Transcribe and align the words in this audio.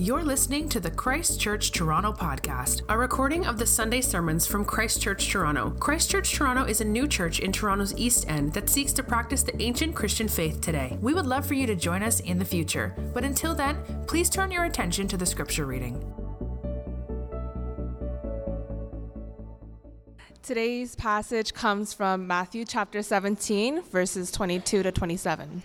You're 0.00 0.24
listening 0.24 0.66
to 0.70 0.80
the 0.80 0.90
Christ 0.90 1.38
Church 1.38 1.72
Toronto 1.72 2.10
podcast, 2.10 2.80
a 2.88 2.96
recording 2.96 3.44
of 3.44 3.58
the 3.58 3.66
Sunday 3.66 4.00
sermons 4.00 4.46
from 4.46 4.64
Christ 4.64 5.02
Church 5.02 5.28
Toronto. 5.28 5.76
Christ 5.78 6.10
Church 6.10 6.32
Toronto 6.32 6.64
is 6.64 6.80
a 6.80 6.86
new 6.86 7.06
church 7.06 7.40
in 7.40 7.52
Toronto's 7.52 7.94
East 7.98 8.24
End 8.26 8.54
that 8.54 8.70
seeks 8.70 8.94
to 8.94 9.02
practice 9.02 9.42
the 9.42 9.60
ancient 9.60 9.94
Christian 9.94 10.26
faith 10.26 10.62
today. 10.62 10.96
We 11.02 11.12
would 11.12 11.26
love 11.26 11.44
for 11.44 11.52
you 11.52 11.66
to 11.66 11.76
join 11.76 12.02
us 12.02 12.20
in 12.20 12.38
the 12.38 12.46
future, 12.46 12.94
but 13.12 13.24
until 13.24 13.54
then, 13.54 13.76
please 14.06 14.30
turn 14.30 14.50
your 14.50 14.64
attention 14.64 15.06
to 15.08 15.18
the 15.18 15.26
scripture 15.26 15.66
reading. 15.66 16.02
Today's 20.42 20.96
passage 20.96 21.52
comes 21.52 21.92
from 21.92 22.26
Matthew 22.26 22.64
chapter 22.64 23.02
17, 23.02 23.82
verses 23.82 24.32
22 24.32 24.82
to 24.82 24.92
27. 24.92 25.62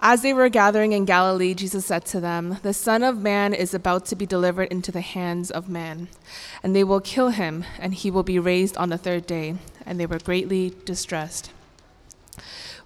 As 0.00 0.22
they 0.22 0.32
were 0.32 0.48
gathering 0.48 0.92
in 0.92 1.04
Galilee, 1.04 1.54
Jesus 1.54 1.86
said 1.86 2.04
to 2.06 2.20
them, 2.20 2.58
The 2.62 2.72
Son 2.72 3.02
of 3.02 3.20
Man 3.20 3.52
is 3.52 3.74
about 3.74 4.06
to 4.06 4.16
be 4.16 4.26
delivered 4.26 4.68
into 4.70 4.92
the 4.92 5.00
hands 5.00 5.50
of 5.50 5.68
men, 5.68 6.06
and 6.62 6.74
they 6.74 6.84
will 6.84 7.00
kill 7.00 7.30
him, 7.30 7.64
and 7.80 7.92
he 7.92 8.08
will 8.08 8.22
be 8.22 8.38
raised 8.38 8.76
on 8.76 8.90
the 8.90 8.98
third 8.98 9.26
day. 9.26 9.56
And 9.84 9.98
they 9.98 10.06
were 10.06 10.20
greatly 10.20 10.72
distressed. 10.84 11.50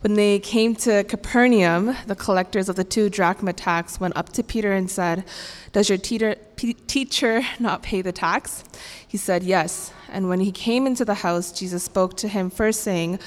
When 0.01 0.15
they 0.15 0.39
came 0.39 0.75
to 0.77 1.05
Capernaum, 1.05 1.95
the 2.07 2.17
collectors 2.17 2.71
of 2.71 2.77
the 2.77 2.83
two 2.83 3.11
drachma 3.11 3.53
tax 3.53 4.01
went 4.01 4.17
up 4.17 4.31
to 4.31 4.43
Peter 4.43 4.73
and 4.73 4.91
said, 4.91 5.25
Does 5.73 5.91
your 5.91 5.99
teeter, 5.99 6.37
p- 6.57 6.73
teacher 6.75 7.43
not 7.61 7.83
pay 7.83 8.01
the 8.01 8.11
tax? 8.11 8.65
He 9.07 9.19
said, 9.19 9.43
Yes. 9.43 9.93
And 10.11 10.31
when 10.31 10.41
he 10.41 10.51
came 10.51 10.87
into 10.87 11.05
the 11.05 11.15
house, 11.15 11.53
Jesus 11.53 11.85
spoke 11.85 12.17
to 12.17 12.29
him 12.29 12.49
first, 12.49 12.81
saying, 12.81 13.19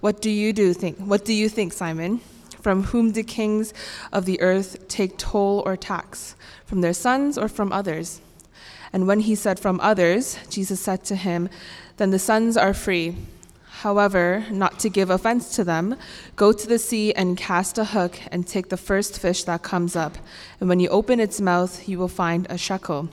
What 0.00 0.20
do 0.20 0.28
you 0.28 0.52
do 0.52 0.74
think? 0.74 0.98
What 0.98 1.24
do 1.24 1.32
you 1.32 1.48
think, 1.48 1.72
Simon? 1.72 2.20
From 2.60 2.84
whom 2.84 3.12
do 3.12 3.22
kings 3.22 3.72
of 4.12 4.24
the 4.24 4.40
earth 4.40 4.88
take 4.88 5.16
toll 5.18 5.62
or 5.64 5.76
tax? 5.76 6.34
From 6.64 6.80
their 6.80 6.92
sons 6.92 7.38
or 7.38 7.48
from 7.48 7.72
others? 7.72 8.20
And 8.92 9.06
when 9.06 9.20
he 9.20 9.34
said, 9.34 9.60
From 9.60 9.80
others, 9.80 10.38
Jesus 10.50 10.80
said 10.80 11.04
to 11.04 11.16
him, 11.16 11.48
Then 11.96 12.10
the 12.10 12.18
sons 12.18 12.56
are 12.56 12.74
free. 12.74 13.16
However, 13.82 14.44
not 14.50 14.80
to 14.80 14.88
give 14.88 15.08
offense 15.08 15.54
to 15.54 15.62
them, 15.62 15.96
go 16.34 16.52
to 16.52 16.66
the 16.66 16.80
sea 16.80 17.12
and 17.12 17.36
cast 17.36 17.78
a 17.78 17.84
hook 17.84 18.18
and 18.32 18.44
take 18.44 18.70
the 18.70 18.76
first 18.76 19.20
fish 19.20 19.44
that 19.44 19.62
comes 19.62 19.94
up. 19.94 20.18
And 20.58 20.68
when 20.68 20.80
you 20.80 20.88
open 20.88 21.20
its 21.20 21.40
mouth, 21.40 21.88
you 21.88 21.96
will 21.96 22.08
find 22.08 22.46
a 22.50 22.58
shekel. 22.58 23.08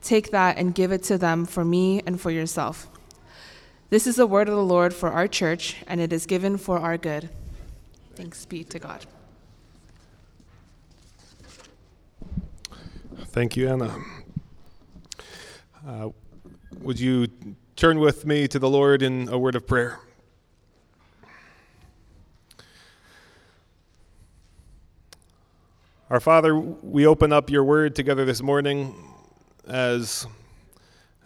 Take 0.00 0.30
that 0.30 0.56
and 0.56 0.74
give 0.74 0.90
it 0.90 1.02
to 1.04 1.18
them 1.18 1.44
for 1.44 1.66
me 1.66 2.00
and 2.06 2.18
for 2.18 2.30
yourself. 2.30 2.88
This 3.90 4.06
is 4.06 4.16
the 4.16 4.26
word 4.26 4.48
of 4.48 4.54
the 4.54 4.64
Lord 4.64 4.94
for 4.94 5.10
our 5.10 5.28
church, 5.28 5.76
and 5.86 6.00
it 6.00 6.12
is 6.12 6.24
given 6.24 6.56
for 6.56 6.78
our 6.78 6.96
good. 6.96 7.28
Thanks 8.16 8.46
be 8.46 8.64
to 8.64 8.78
God. 8.78 9.04
Thank 13.26 13.58
you, 13.58 13.68
Anna. 13.68 13.94
Uh, 15.86 16.08
would 16.80 16.98
you 16.98 17.26
turn 17.76 17.98
with 17.98 18.24
me 18.24 18.48
to 18.48 18.58
the 18.58 18.70
Lord 18.70 19.02
in 19.02 19.28
a 19.28 19.36
word 19.36 19.54
of 19.54 19.66
prayer? 19.66 20.00
Our 26.08 26.18
Father, 26.18 26.58
we 26.58 27.06
open 27.06 27.34
up 27.34 27.50
your 27.50 27.64
word 27.64 27.94
together 27.94 28.24
this 28.24 28.40
morning 28.40 28.94
as, 29.68 30.26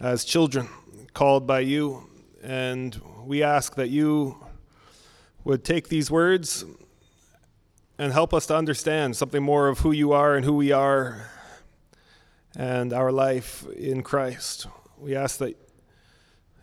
as 0.01 0.25
children 0.25 0.69
called 1.15 1.47
by 1.47 1.61
you, 1.61 2.09
and 2.43 3.01
we 3.25 3.45
ask 3.45 3.77
that 3.77 3.91
you 3.91 4.45
would 5.45 5.65
take 5.65 5.89
these 5.89 6.11
words 6.11 6.65
and 8.01 8.15
help 8.15 8.33
us 8.33 8.47
to 8.47 8.57
understand 8.57 9.15
something 9.15 9.43
more 9.43 9.69
of 9.69 9.81
who 9.81 9.93
you 9.93 10.13
are 10.13 10.35
and 10.35 10.43
who 10.43 10.55
we 10.55 10.73
are 10.73 11.29
and 12.57 12.95
our 12.95 13.13
life 13.13 13.67
in 13.77 14.03
Christ. 14.03 14.67
We 14.97 15.15
ask 15.15 15.37
that 15.37 15.55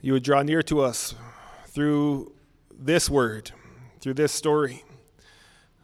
you 0.01 0.13
would 0.13 0.23
draw 0.23 0.41
near 0.41 0.63
to 0.63 0.81
us 0.81 1.13
through 1.67 2.33
this 2.75 3.07
word, 3.07 3.51
through 3.99 4.15
this 4.15 4.31
story. 4.31 4.83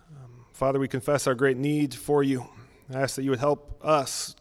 Um, 0.09 0.46
Father, 0.53 0.80
we 0.80 0.88
confess 0.88 1.28
our 1.28 1.36
great 1.36 1.58
need 1.58 1.94
for 1.94 2.24
you. 2.24 2.47
I 2.92 3.02
ask 3.02 3.16
that 3.18 3.22
you 3.22 3.30
would 3.30 3.38
help 3.38 3.80
us 3.86 4.36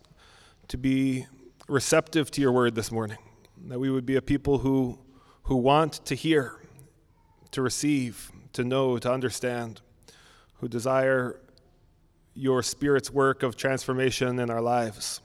to 0.69 0.79
be 0.79 1.27
receptive 1.69 2.31
to 2.31 2.41
your 2.41 2.53
word 2.53 2.75
this 2.75 2.91
morning, 2.91 3.19
that 3.67 3.79
we 3.79 3.91
would 3.91 4.07
be 4.07 4.17
a 4.17 4.23
people 4.23 4.61
who, 4.61 4.99
who 5.43 5.57
want 5.57 5.93
to 6.07 6.15
hear, 6.15 6.63
to 7.51 7.61
receive, 7.61 8.33
to 8.55 8.65
know, 8.65 8.97
to 8.97 9.13
understand 9.13 9.83
who 10.63 10.69
desire 10.69 11.41
your 12.35 12.63
Spirit's 12.63 13.11
work 13.11 13.43
of 13.43 13.57
transformation 13.57 14.39
in 14.39 14.49
our 14.49 14.61
lives. 14.61 15.21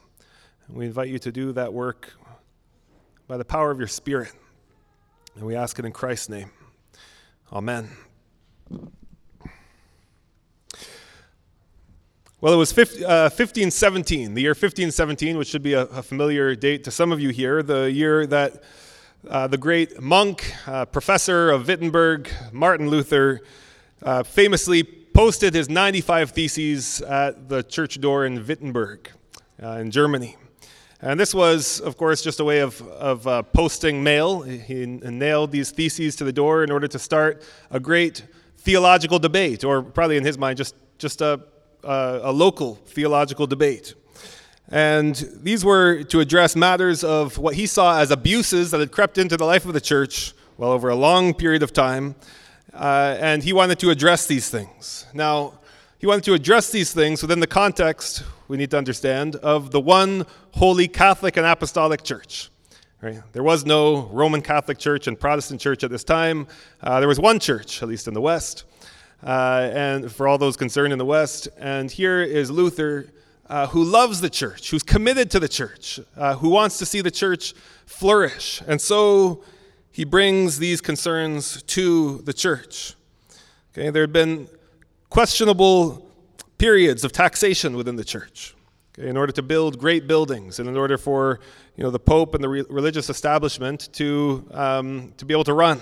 And 0.67 0.75
we 0.75 0.87
invite 0.87 1.09
you 1.09 1.19
to 1.19 1.31
do 1.31 1.51
that 1.51 1.71
work 1.71 2.13
by 3.27 3.37
the 3.37 3.45
power 3.45 3.69
of 3.69 3.77
your 3.77 3.87
Spirit. 3.87 4.31
And 5.35 5.45
we 5.45 5.55
ask 5.55 5.77
it 5.77 5.85
in 5.85 5.91
Christ's 5.91 6.29
name. 6.29 6.49
Amen. 7.53 7.91
Well, 12.41 12.53
it 12.53 12.57
was 12.57 12.71
15, 12.71 13.03
uh, 13.03 13.29
1517, 13.29 14.33
the 14.33 14.41
year 14.41 14.51
1517, 14.51 15.37
which 15.37 15.49
should 15.49 15.61
be 15.61 15.73
a, 15.73 15.83
a, 15.83 16.01
familiar 16.01 16.55
date 16.55 16.83
to 16.85 16.91
some 16.91 17.11
of 17.11 17.19
you 17.19 17.29
here, 17.29 17.61
the 17.61 17.91
year 17.91 18.25
that 18.25 18.63
uh, 19.29 19.45
the 19.45 19.57
great 19.57 20.01
monk, 20.01 20.51
uh, 20.65 20.85
professor 20.85 21.51
of 21.51 21.67
Wittenberg, 21.67 22.27
Martin 22.51 22.89
Luther, 22.89 23.41
uh, 24.01 24.23
famously 24.23 24.87
posted 25.17 25.55
his 25.55 25.67
95 25.67 26.29
theses 26.29 27.01
at 27.01 27.49
the 27.49 27.63
church 27.63 27.99
door 27.99 28.27
in 28.27 28.45
Wittenberg 28.45 29.09
uh, 29.63 29.69
in 29.69 29.89
Germany. 29.89 30.35
And 31.01 31.19
this 31.19 31.33
was, 31.33 31.79
of 31.79 31.97
course, 31.97 32.21
just 32.21 32.39
a 32.39 32.43
way 32.43 32.59
of, 32.59 32.79
of 32.89 33.25
uh, 33.25 33.41
posting 33.41 34.03
mail. 34.03 34.43
He 34.43 34.85
nailed 34.85 35.51
these 35.51 35.71
theses 35.71 36.15
to 36.17 36.23
the 36.23 36.31
door 36.31 36.63
in 36.63 36.69
order 36.69 36.87
to 36.87 36.99
start 36.99 37.41
a 37.71 37.79
great 37.79 38.25
theological 38.59 39.17
debate, 39.17 39.63
or 39.63 39.81
probably 39.81 40.17
in 40.17 40.23
his 40.23 40.37
mind, 40.37 40.57
just, 40.57 40.75
just 40.99 41.19
a, 41.21 41.41
a, 41.83 42.19
a 42.25 42.31
local 42.31 42.75
theological 42.75 43.47
debate. 43.47 43.95
And 44.69 45.15
these 45.41 45.65
were 45.65 46.03
to 46.03 46.19
address 46.19 46.55
matters 46.55 47.03
of 47.03 47.39
what 47.39 47.55
he 47.55 47.65
saw 47.65 47.99
as 47.99 48.11
abuses 48.11 48.69
that 48.69 48.79
had 48.79 48.91
crept 48.91 49.17
into 49.17 49.35
the 49.35 49.45
life 49.45 49.65
of 49.65 49.73
the 49.73 49.81
church, 49.81 50.33
well, 50.57 50.69
over 50.69 50.89
a 50.89 50.95
long 50.95 51.33
period 51.33 51.63
of 51.63 51.73
time, 51.73 52.13
uh, 52.73 53.17
and 53.19 53.43
he 53.43 53.53
wanted 53.53 53.79
to 53.79 53.89
address 53.89 54.27
these 54.27 54.49
things. 54.49 55.05
Now, 55.13 55.59
he 55.99 56.05
wanted 56.05 56.23
to 56.25 56.33
address 56.33 56.69
these 56.69 56.93
things 56.93 57.21
within 57.21 57.39
the 57.39 57.47
context, 57.47 58.23
we 58.47 58.57
need 58.57 58.71
to 58.71 58.77
understand, 58.77 59.35
of 59.37 59.71
the 59.71 59.79
one 59.79 60.25
holy 60.51 60.87
Catholic 60.87 61.37
and 61.37 61.45
Apostolic 61.45 62.03
Church. 62.03 62.49
Right? 63.01 63.21
There 63.31 63.43
was 63.43 63.65
no 63.65 64.07
Roman 64.07 64.41
Catholic 64.41 64.79
Church 64.79 65.07
and 65.07 65.19
Protestant 65.19 65.61
Church 65.61 65.83
at 65.83 65.91
this 65.91 66.03
time. 66.03 66.47
Uh, 66.81 66.99
there 66.99 67.07
was 67.07 67.19
one 67.19 67.39
church, 67.39 67.81
at 67.83 67.87
least 67.87 68.07
in 68.07 68.13
the 68.13 68.21
West, 68.21 68.63
uh, 69.23 69.69
and 69.71 70.11
for 70.11 70.27
all 70.27 70.37
those 70.37 70.57
concerned 70.57 70.93
in 70.93 70.99
the 70.99 71.05
West. 71.05 71.47
And 71.59 71.91
here 71.91 72.21
is 72.21 72.49
Luther, 72.49 73.11
uh, 73.49 73.67
who 73.67 73.83
loves 73.83 74.21
the 74.21 74.29
church, 74.29 74.71
who's 74.71 74.83
committed 74.83 75.31
to 75.31 75.39
the 75.39 75.47
church, 75.47 75.99
uh, 76.15 76.35
who 76.35 76.49
wants 76.49 76.77
to 76.79 76.85
see 76.85 77.01
the 77.01 77.11
church 77.11 77.53
flourish. 77.85 78.61
And 78.67 78.81
so 78.81 79.43
he 79.91 80.03
brings 80.03 80.59
these 80.59 80.81
concerns 80.81 81.63
to 81.63 82.19
the 82.19 82.33
church. 82.33 82.95
Okay, 83.73 83.89
there 83.89 84.03
had 84.03 84.13
been 84.13 84.47
questionable 85.09 86.09
periods 86.57 87.03
of 87.03 87.11
taxation 87.11 87.75
within 87.75 87.95
the 87.95 88.03
church 88.03 88.55
okay, 88.97 89.07
in 89.07 89.17
order 89.17 89.31
to 89.31 89.41
build 89.41 89.79
great 89.79 90.07
buildings 90.07 90.59
and 90.59 90.67
in 90.67 90.75
order 90.75 90.97
for 90.97 91.39
you 91.75 91.83
know, 91.83 91.89
the 91.89 91.99
Pope 91.99 92.33
and 92.33 92.43
the 92.43 92.49
re- 92.49 92.65
religious 92.69 93.09
establishment 93.09 93.89
to, 93.93 94.47
um, 94.51 95.13
to 95.17 95.25
be 95.25 95.33
able 95.33 95.43
to 95.43 95.53
run 95.53 95.79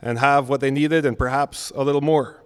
and 0.00 0.18
have 0.18 0.48
what 0.48 0.60
they 0.60 0.70
needed 0.70 1.06
and 1.06 1.18
perhaps 1.18 1.70
a 1.74 1.82
little 1.82 2.00
more. 2.00 2.42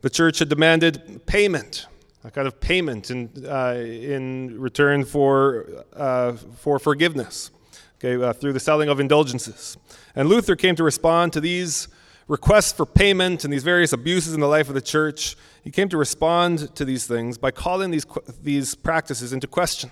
The 0.00 0.10
church 0.10 0.38
had 0.38 0.48
demanded 0.48 1.26
payment, 1.26 1.86
a 2.24 2.30
kind 2.30 2.46
of 2.46 2.60
payment 2.60 3.10
in, 3.10 3.30
uh, 3.46 3.74
in 3.74 4.58
return 4.60 5.04
for, 5.04 5.84
uh, 5.94 6.32
for 6.32 6.78
forgiveness 6.78 7.50
okay, 7.98 8.22
uh, 8.22 8.32
through 8.32 8.52
the 8.52 8.60
selling 8.60 8.88
of 8.88 9.00
indulgences. 9.00 9.76
And 10.14 10.28
Luther 10.28 10.56
came 10.56 10.76
to 10.76 10.84
respond 10.84 11.32
to 11.34 11.40
these 11.40 11.88
requests 12.28 12.72
for 12.72 12.86
payment 12.86 13.44
and 13.44 13.52
these 13.52 13.64
various 13.64 13.92
abuses 13.92 14.34
in 14.34 14.40
the 14.40 14.46
life 14.46 14.68
of 14.68 14.74
the 14.74 14.82
church. 14.82 15.36
He 15.64 15.70
came 15.70 15.88
to 15.88 15.96
respond 15.96 16.74
to 16.76 16.84
these 16.84 17.06
things 17.06 17.38
by 17.38 17.50
calling 17.50 17.90
these, 17.90 18.06
these 18.42 18.74
practices 18.74 19.32
into 19.32 19.46
question. 19.46 19.90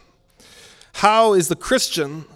How 0.94 1.34
is 1.34 1.48
the 1.48 1.56
Christian 1.56 2.26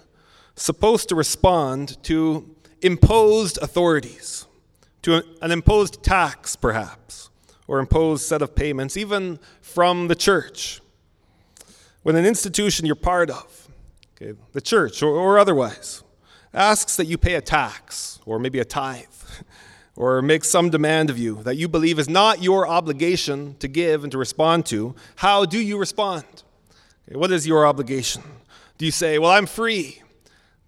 supposed 0.55 1.09
to 1.09 1.15
respond 1.15 2.01
to 2.03 2.55
imposed 2.81 3.57
authorities, 3.59 4.45
to 5.03 5.23
an 5.41 5.51
imposed 5.51 6.03
tax, 6.03 6.55
perhaps, 6.55 7.29
or 7.67 7.79
imposed 7.79 8.23
set 8.23 8.41
of 8.41 8.55
payments, 8.55 8.97
even 8.97 9.39
from 9.61 10.07
the 10.07 10.15
church? 10.15 10.81
When 12.03 12.15
an 12.15 12.25
institution 12.25 12.85
you're 12.85 12.95
part 12.95 13.29
of, 13.29 13.69
okay, 14.21 14.37
the 14.51 14.61
church 14.61 15.01
or, 15.01 15.15
or 15.15 15.39
otherwise, 15.39 16.03
asks 16.53 16.95
that 16.97 17.05
you 17.05 17.17
pay 17.17 17.35
a 17.35 17.41
tax 17.41 18.19
or 18.25 18.39
maybe 18.39 18.59
a 18.59 18.65
tithe 18.65 19.05
or 19.95 20.21
makes 20.21 20.49
some 20.49 20.69
demand 20.69 21.09
of 21.09 21.17
you 21.17 21.41
that 21.43 21.55
you 21.55 21.67
believe 21.67 21.99
is 21.99 22.09
not 22.09 22.41
your 22.41 22.67
obligation 22.67 23.55
to 23.59 23.67
give 23.67 24.03
and 24.03 24.11
to 24.11 24.17
respond 24.17 24.65
to, 24.65 24.95
how 25.15 25.45
do 25.45 25.59
you 25.59 25.77
respond? 25.77 26.25
Okay, 27.07 27.17
what 27.17 27.31
is 27.31 27.47
your 27.47 27.65
obligation? 27.65 28.23
Do 28.77 28.85
you 28.85 28.91
say, 28.91 29.19
Well, 29.19 29.31
I'm 29.31 29.45
free? 29.45 30.01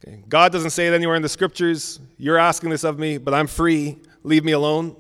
Okay, 0.06 0.24
God 0.28 0.52
doesn't 0.52 0.72
say 0.72 0.88
it 0.88 0.94
anywhere 0.94 1.16
in 1.16 1.22
the 1.22 1.30
scriptures. 1.30 2.00
You're 2.18 2.38
asking 2.38 2.70
this 2.70 2.84
of 2.84 3.00
me, 3.00 3.18
but 3.18 3.34
I'm 3.34 3.48
free. 3.48 3.98
Leave 4.24 4.44
me 4.44 4.52
alone. 4.52 4.96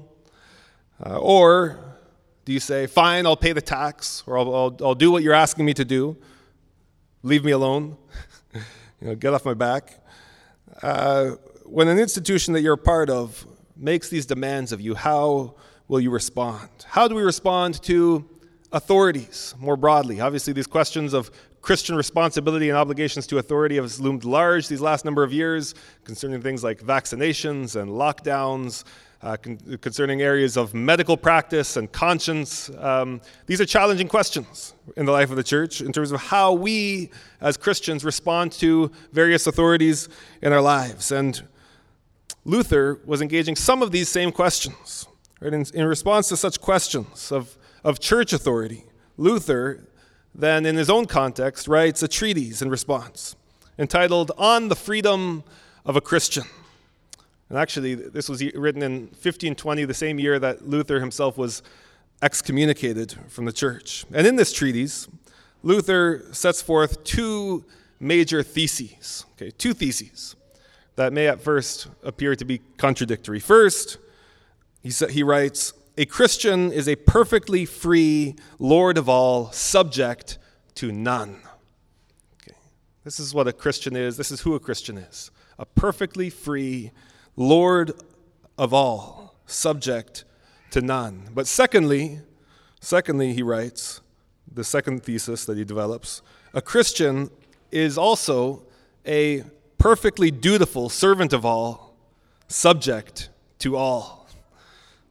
Uh, 1.05 1.17
or 1.17 1.79
do 2.45 2.53
you 2.53 2.59
say, 2.59 2.87
Fine, 2.87 3.25
I'll 3.25 3.37
pay 3.37 3.53
the 3.53 3.61
tax, 3.61 4.23
or 4.25 4.37
I'll, 4.37 4.55
I'll, 4.55 4.77
I'll 4.81 4.95
do 4.95 5.11
what 5.11 5.23
you're 5.23 5.33
asking 5.33 5.65
me 5.65 5.73
to 5.75 5.85
do. 5.85 6.17
Leave 7.23 7.45
me 7.45 7.51
alone. 7.51 7.97
you 9.01 9.07
know, 9.07 9.15
get 9.15 9.33
off 9.33 9.45
my 9.45 9.53
back. 9.53 9.99
Uh, 10.81 11.31
when 11.65 11.87
an 11.87 11.99
institution 11.99 12.53
that 12.53 12.61
you're 12.61 12.73
a 12.73 12.77
part 12.77 13.09
of 13.09 13.45
makes 13.75 14.09
these 14.09 14.25
demands 14.25 14.71
of 14.71 14.81
you, 14.81 14.95
how 14.95 15.55
will 15.87 15.99
you 15.99 16.11
respond? 16.11 16.69
How 16.85 17.07
do 17.07 17.15
we 17.15 17.23
respond 17.23 17.81
to 17.83 18.27
authorities 18.71 19.55
more 19.59 19.75
broadly? 19.75 20.19
Obviously, 20.21 20.53
these 20.53 20.67
questions 20.67 21.13
of 21.13 21.31
Christian 21.61 21.95
responsibility 21.95 22.69
and 22.69 22.77
obligations 22.77 23.25
to 23.27 23.37
authority 23.37 23.77
have 23.77 23.97
loomed 23.99 24.25
large 24.25 24.67
these 24.67 24.81
last 24.81 25.05
number 25.05 25.23
of 25.23 25.31
years 25.31 25.73
concerning 26.03 26.41
things 26.41 26.63
like 26.63 26.81
vaccinations 26.81 27.79
and 27.81 27.91
lockdowns, 27.91 28.83
uh, 29.23 29.37
con- 29.37 29.57
concerning 29.81 30.21
areas 30.21 30.57
of 30.57 30.73
medical 30.73 31.15
practice 31.15 31.77
and 31.77 31.91
conscience. 31.91 32.69
Um, 32.77 33.21
these 33.45 33.61
are 33.61 33.65
challenging 33.65 34.07
questions 34.09 34.75
in 34.97 35.05
the 35.05 35.11
life 35.11 35.29
of 35.29 35.37
the 35.37 35.43
church 35.43 35.79
in 35.81 35.93
terms 35.93 36.11
of 36.11 36.19
how 36.19 36.51
we 36.51 37.09
as 37.39 37.55
Christians 37.55 38.03
respond 38.03 38.51
to 38.53 38.91
various 39.13 39.47
authorities 39.47 40.09
in 40.41 40.51
our 40.51 40.61
lives. 40.61 41.11
And 41.11 41.41
Luther 42.43 42.99
was 43.05 43.21
engaging 43.21 43.55
some 43.55 43.81
of 43.81 43.91
these 43.91 44.09
same 44.09 44.31
questions. 44.31 45.07
Right? 45.39 45.53
In, 45.53 45.65
in 45.73 45.85
response 45.85 46.27
to 46.29 46.37
such 46.37 46.59
questions 46.59 47.31
of, 47.31 47.57
of 47.83 47.99
church 47.99 48.33
authority, 48.33 48.83
Luther 49.17 49.87
then, 50.35 50.65
in 50.65 50.75
his 50.75 50.89
own 50.89 51.05
context, 51.05 51.67
writes 51.67 52.01
a 52.03 52.07
treatise 52.07 52.61
in 52.61 52.69
response 52.69 53.35
entitled 53.77 54.31
On 54.37 54.67
the 54.67 54.75
Freedom 54.75 55.43
of 55.85 55.95
a 55.95 56.01
Christian. 56.01 56.43
And 57.49 57.57
actually, 57.57 57.95
this 57.95 58.29
was 58.29 58.43
written 58.55 58.81
in 58.81 59.01
1520, 59.01 59.85
the 59.85 59.93
same 59.93 60.19
year 60.19 60.39
that 60.39 60.67
Luther 60.67 60.99
himself 60.99 61.37
was 61.37 61.61
excommunicated 62.21 63.15
from 63.27 63.45
the 63.45 63.51
church. 63.51 64.05
And 64.13 64.25
in 64.25 64.35
this 64.37 64.53
treatise, 64.53 65.07
Luther 65.61 66.25
sets 66.31 66.61
forth 66.61 67.03
two 67.03 67.65
major 67.99 68.43
theses, 68.43 69.25
okay, 69.33 69.51
two 69.51 69.73
theses 69.73 70.35
that 70.95 71.13
may 71.13 71.27
at 71.27 71.41
first 71.41 71.87
appear 72.03 72.35
to 72.35 72.45
be 72.45 72.61
contradictory. 72.77 73.39
First, 73.39 73.97
he, 74.81 74.91
sa- 74.91 75.07
he 75.07 75.23
writes, 75.23 75.73
A 75.97 76.05
Christian 76.05 76.71
is 76.71 76.87
a 76.87 76.95
perfectly 76.95 77.65
free 77.65 78.35
Lord 78.59 78.97
of 78.97 79.09
all, 79.09 79.51
subject 79.51 80.37
to 80.75 80.91
none. 80.91 81.39
Okay. 82.41 82.57
This 83.03 83.19
is 83.19 83.33
what 83.33 83.47
a 83.47 83.53
Christian 83.53 83.95
is. 83.95 84.17
This 84.17 84.31
is 84.31 84.41
who 84.41 84.55
a 84.55 84.59
Christian 84.59 84.97
is 84.97 85.31
a 85.59 85.65
perfectly 85.65 86.29
free 86.29 86.91
Lord 87.35 87.93
of 88.57 88.73
all, 88.73 89.35
subject 89.45 90.25
to 90.71 90.81
none. 90.81 91.29
But 91.33 91.47
secondly, 91.47 92.19
secondly, 92.79 93.33
he 93.33 93.43
writes, 93.43 94.01
the 94.51 94.63
second 94.63 95.03
thesis 95.03 95.45
that 95.45 95.57
he 95.57 95.63
develops, 95.63 96.21
a 96.53 96.61
Christian 96.61 97.29
is 97.71 97.97
also 97.97 98.63
a 99.05 99.43
perfectly 99.77 100.29
dutiful 100.31 100.89
servant 100.89 101.33
of 101.33 101.45
all, 101.45 101.95
subject 102.47 103.29
to 103.59 103.75
all. 103.75 104.27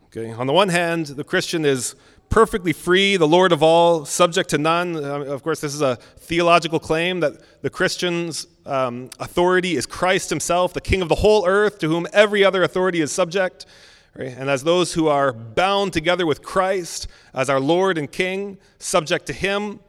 Okay, 0.07 0.31
on 0.31 0.47
the 0.47 0.53
one 0.53 0.69
hand, 0.69 1.07
the 1.07 1.25
Christian 1.25 1.65
is 1.65 1.95
perfectly 2.33 2.73
free, 2.73 3.19
the 3.19 3.29
Lord 3.29 3.53
of 3.53 3.63
all, 3.63 4.07
subject 4.07 4.49
to 4.51 4.59
none. 4.59 4.97
Uh, 4.97 5.21
of 5.25 5.43
course, 5.43 5.61
this 5.61 5.75
is 5.75 5.83
a 5.83 5.97
theological 5.97 6.81
claim 6.81 7.21
that 7.21 7.35
the 7.61 7.69
Christian's 7.69 8.47
um, 8.65 9.11
authority 9.21 9.77
is 9.77 9.85
Christ 9.85 10.31
himself, 10.31 10.73
the 10.73 10.81
King 10.81 11.03
of 11.03 11.11
the 11.11 11.17
whole 11.17 11.47
earth, 11.47 11.79
to 11.81 11.89
whom 11.89 12.07
every 12.11 12.43
other 12.43 12.63
authority 12.63 13.03
is 13.03 13.13
subject. 13.13 13.67
Right? 14.17 14.35
And 14.35 14.49
as 14.49 14.65
those 14.65 14.95
who 14.95 15.09
are 15.09 15.35
bound 15.35 15.93
together 15.93 16.25
with 16.25 16.41
Christ 16.41 17.07
as 17.35 17.51
our 17.51 17.61
Lord 17.61 17.99
and 17.99 18.11
King, 18.11 18.57
subject 18.79 19.27
to 19.27 19.35
him, 19.35 19.81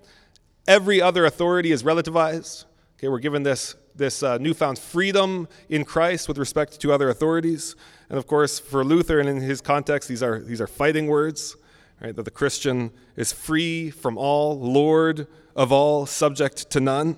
every 0.67 1.01
other 1.01 1.23
authority 1.23 1.71
is 1.71 1.83
relativized. 1.83 2.65
Okay, 2.99 3.07
we're 3.07 3.19
given 3.19 3.43
this, 3.43 3.75
this 3.95 4.21
uh, 4.21 4.37
newfound 4.37 4.79
freedom 4.79 5.47
in 5.69 5.85
Christ 5.85 6.27
with 6.27 6.37
respect 6.37 6.81
to 6.81 6.91
other 6.91 7.07
authorities. 7.07 7.77
And 8.09 8.17
of 8.17 8.27
course, 8.27 8.59
for 8.59 8.83
Luther 8.83 9.21
and 9.21 9.29
in 9.29 9.37
his 9.37 9.61
context, 9.61 10.09
these 10.09 10.21
are, 10.21 10.39
these 10.39 10.59
are 10.59 10.67
fighting 10.67 11.07
words 11.07 11.55
right? 12.03 12.15
That 12.15 12.25
the 12.25 12.31
Christian 12.31 12.91
is 13.15 13.31
free 13.31 13.89
from 13.89 14.17
all, 14.17 14.59
Lord 14.59 15.25
of 15.55 15.71
all, 15.71 16.05
subject 16.05 16.69
to 16.71 16.79
none. 16.79 17.15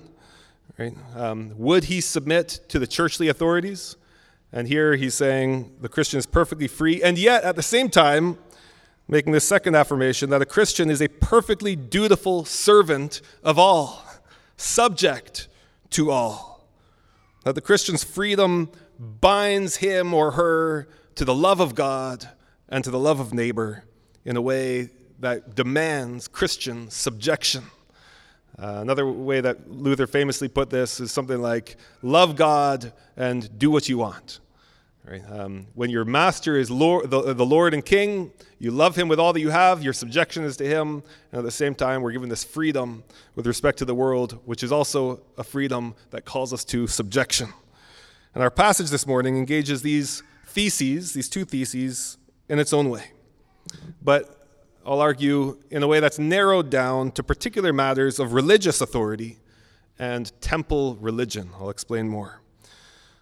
Right? 0.78 0.94
Um, 1.14 1.52
would 1.56 1.84
he 1.84 2.00
submit 2.00 2.60
to 2.68 2.78
the 2.78 2.86
churchly 2.86 3.28
authorities? 3.28 3.96
And 4.52 4.68
here 4.68 4.94
he's 4.94 5.14
saying 5.14 5.72
the 5.80 5.88
Christian 5.88 6.18
is 6.18 6.26
perfectly 6.26 6.68
free, 6.68 7.02
and 7.02 7.18
yet 7.18 7.42
at 7.42 7.56
the 7.56 7.62
same 7.62 7.90
time, 7.90 8.38
making 9.08 9.32
this 9.32 9.46
second 9.46 9.74
affirmation 9.74 10.30
that 10.30 10.42
a 10.42 10.46
Christian 10.46 10.90
is 10.90 11.02
a 11.02 11.08
perfectly 11.08 11.76
dutiful 11.76 12.44
servant 12.44 13.20
of 13.42 13.58
all, 13.58 14.04
subject 14.56 15.48
to 15.90 16.10
all. 16.10 16.68
That 17.44 17.54
the 17.54 17.60
Christian's 17.60 18.04
freedom 18.04 18.70
binds 18.98 19.76
him 19.76 20.14
or 20.14 20.32
her 20.32 20.88
to 21.16 21.24
the 21.24 21.34
love 21.34 21.60
of 21.60 21.74
God 21.74 22.28
and 22.68 22.82
to 22.84 22.90
the 22.90 22.98
love 22.98 23.20
of 23.20 23.32
neighbor 23.32 23.84
in 24.26 24.36
a 24.36 24.42
way 24.42 24.90
that 25.20 25.54
demands 25.54 26.28
Christian 26.28 26.90
subjection. 26.90 27.62
Uh, 28.58 28.78
another 28.80 29.10
way 29.10 29.40
that 29.40 29.70
Luther 29.70 30.06
famously 30.06 30.48
put 30.48 30.68
this 30.68 30.98
is 30.98 31.12
something 31.12 31.40
like 31.40 31.76
love 32.02 32.36
God 32.36 32.92
and 33.16 33.56
do 33.58 33.70
what 33.70 33.88
you 33.88 33.98
want. 33.98 34.40
Right? 35.08 35.22
Um, 35.30 35.68
when 35.74 35.90
your 35.90 36.04
master 36.04 36.56
is 36.56 36.70
Lord, 36.70 37.08
the, 37.10 37.32
the 37.32 37.46
Lord 37.46 37.72
and 37.72 37.84
King, 37.84 38.32
you 38.58 38.72
love 38.72 38.96
him 38.96 39.06
with 39.06 39.20
all 39.20 39.32
that 39.32 39.40
you 39.40 39.50
have, 39.50 39.84
your 39.84 39.92
subjection 39.92 40.42
is 40.42 40.56
to 40.56 40.66
him, 40.66 41.04
and 41.30 41.38
at 41.38 41.44
the 41.44 41.50
same 41.52 41.76
time, 41.76 42.02
we're 42.02 42.10
given 42.10 42.28
this 42.28 42.42
freedom 42.42 43.04
with 43.36 43.46
respect 43.46 43.78
to 43.78 43.84
the 43.84 43.94
world, 43.94 44.40
which 44.44 44.64
is 44.64 44.72
also 44.72 45.22
a 45.38 45.44
freedom 45.44 45.94
that 46.10 46.24
calls 46.24 46.52
us 46.52 46.64
to 46.64 46.88
subjection. 46.88 47.50
And 48.34 48.42
our 48.42 48.50
passage 48.50 48.90
this 48.90 49.06
morning 49.06 49.36
engages 49.36 49.82
these 49.82 50.24
theses, 50.46 51.12
these 51.12 51.28
two 51.28 51.44
theses, 51.44 52.18
in 52.48 52.58
its 52.58 52.72
own 52.72 52.90
way 52.90 53.10
but 54.02 54.46
I'll 54.84 55.00
argue 55.00 55.58
in 55.70 55.82
a 55.82 55.86
way 55.86 56.00
that's 56.00 56.18
narrowed 56.18 56.70
down 56.70 57.10
to 57.12 57.22
particular 57.22 57.72
matters 57.72 58.20
of 58.20 58.32
religious 58.32 58.80
authority 58.80 59.38
and 59.98 60.30
temple 60.40 60.96
religion. 61.00 61.50
I'll 61.58 61.70
explain 61.70 62.08
more. 62.08 62.40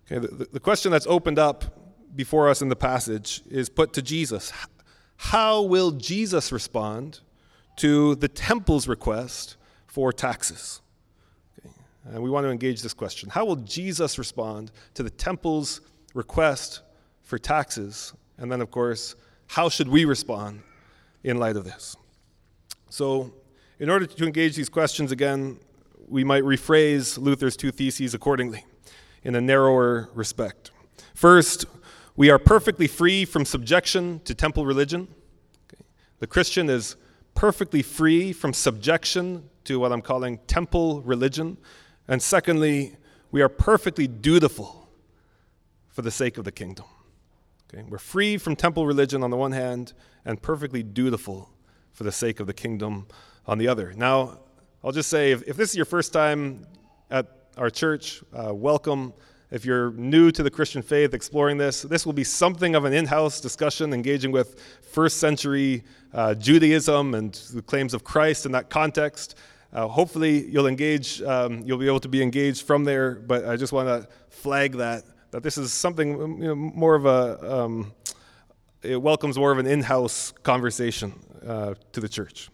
Okay, 0.06 0.18
the, 0.18 0.46
the 0.52 0.60
question 0.60 0.92
that's 0.92 1.06
opened 1.06 1.38
up 1.38 1.64
before 2.14 2.48
us 2.50 2.60
in 2.60 2.68
the 2.68 2.76
passage 2.76 3.42
is 3.50 3.68
put 3.68 3.94
to 3.94 4.02
Jesus. 4.02 4.52
How 5.16 5.62
will 5.62 5.92
Jesus 5.92 6.52
respond 6.52 7.20
to 7.76 8.14
the 8.16 8.28
temple's 8.28 8.86
request 8.86 9.56
for 9.86 10.12
taxes? 10.12 10.82
Okay, 11.58 11.74
and 12.04 12.22
we 12.22 12.28
want 12.28 12.44
to 12.44 12.50
engage 12.50 12.82
this 12.82 12.94
question. 12.94 13.30
How 13.30 13.46
will 13.46 13.56
Jesus 13.56 14.18
respond 14.18 14.70
to 14.94 15.02
the 15.02 15.10
temple's 15.10 15.80
request 16.12 16.82
for 17.22 17.38
taxes? 17.38 18.12
And 18.36 18.52
then, 18.52 18.60
of 18.60 18.70
course, 18.70 19.14
how 19.48 19.68
should 19.68 19.88
we 19.88 20.04
respond 20.04 20.62
in 21.22 21.38
light 21.38 21.56
of 21.56 21.64
this? 21.64 21.96
So, 22.90 23.32
in 23.78 23.90
order 23.90 24.06
to 24.06 24.24
engage 24.24 24.56
these 24.56 24.68
questions 24.68 25.10
again, 25.12 25.58
we 26.08 26.24
might 26.24 26.44
rephrase 26.44 27.18
Luther's 27.18 27.56
two 27.56 27.70
theses 27.70 28.14
accordingly 28.14 28.64
in 29.22 29.34
a 29.34 29.40
narrower 29.40 30.10
respect. 30.14 30.70
First, 31.14 31.66
we 32.16 32.30
are 32.30 32.38
perfectly 32.38 32.86
free 32.86 33.24
from 33.24 33.44
subjection 33.44 34.20
to 34.24 34.34
temple 34.34 34.66
religion. 34.66 35.08
The 36.20 36.26
Christian 36.26 36.70
is 36.70 36.96
perfectly 37.34 37.82
free 37.82 38.32
from 38.32 38.52
subjection 38.52 39.50
to 39.64 39.80
what 39.80 39.92
I'm 39.92 40.02
calling 40.02 40.38
temple 40.46 41.02
religion. 41.02 41.58
And 42.06 42.22
secondly, 42.22 42.96
we 43.32 43.42
are 43.42 43.48
perfectly 43.48 44.06
dutiful 44.06 44.88
for 45.88 46.02
the 46.02 46.10
sake 46.10 46.38
of 46.38 46.44
the 46.44 46.52
kingdom. 46.52 46.86
Okay? 47.74 47.84
We're 47.88 47.98
free 47.98 48.38
from 48.38 48.54
temple 48.54 48.86
religion 48.86 49.22
on 49.24 49.30
the 49.30 49.36
one 49.36 49.52
hand 49.52 49.94
and 50.24 50.40
perfectly 50.40 50.82
dutiful 50.82 51.50
for 51.92 52.04
the 52.04 52.12
sake 52.12 52.38
of 52.38 52.46
the 52.46 52.54
kingdom 52.54 53.06
on 53.46 53.58
the 53.58 53.68
other. 53.68 53.92
Now, 53.96 54.40
I'll 54.82 54.92
just 54.92 55.10
say 55.10 55.32
if, 55.32 55.42
if 55.42 55.56
this 55.56 55.70
is 55.70 55.76
your 55.76 55.84
first 55.84 56.12
time 56.12 56.66
at 57.10 57.26
our 57.56 57.70
church, 57.70 58.22
uh, 58.32 58.54
welcome. 58.54 59.12
If 59.50 59.64
you're 59.64 59.92
new 59.92 60.30
to 60.32 60.42
the 60.42 60.50
Christian 60.50 60.82
faith, 60.82 61.14
exploring 61.14 61.58
this, 61.58 61.82
this 61.82 62.06
will 62.06 62.12
be 62.12 62.24
something 62.24 62.74
of 62.74 62.84
an 62.84 62.92
in 62.92 63.06
house 63.06 63.40
discussion 63.40 63.92
engaging 63.92 64.30
with 64.30 64.60
first 64.82 65.18
century 65.18 65.84
uh, 66.12 66.34
Judaism 66.34 67.14
and 67.14 67.34
the 67.52 67.62
claims 67.62 67.94
of 67.94 68.04
Christ 68.04 68.46
in 68.46 68.52
that 68.52 68.70
context. 68.70 69.36
Uh, 69.72 69.88
hopefully, 69.88 70.46
you'll 70.48 70.68
engage, 70.68 71.22
um, 71.22 71.62
you'll 71.64 71.78
be 71.78 71.86
able 71.86 72.00
to 72.00 72.08
be 72.08 72.22
engaged 72.22 72.62
from 72.62 72.84
there, 72.84 73.16
but 73.16 73.44
I 73.46 73.56
just 73.56 73.72
want 73.72 73.88
to 73.88 74.08
flag 74.28 74.72
that 74.74 75.04
that 75.34 75.42
this 75.42 75.58
is 75.58 75.72
something 75.72 76.22
um, 76.22 76.40
you 76.40 76.46
know, 76.46 76.54
more 76.54 76.94
of 76.94 77.06
a, 77.06 77.52
um, 77.52 77.92
it 78.84 79.02
welcomes 79.02 79.36
more 79.36 79.50
of 79.50 79.58
an 79.58 79.66
in 79.66 79.82
house 79.82 80.32
conversation 80.44 81.12
uh, 81.44 81.74
to 81.90 82.00
the 82.00 82.08
church. 82.08 82.50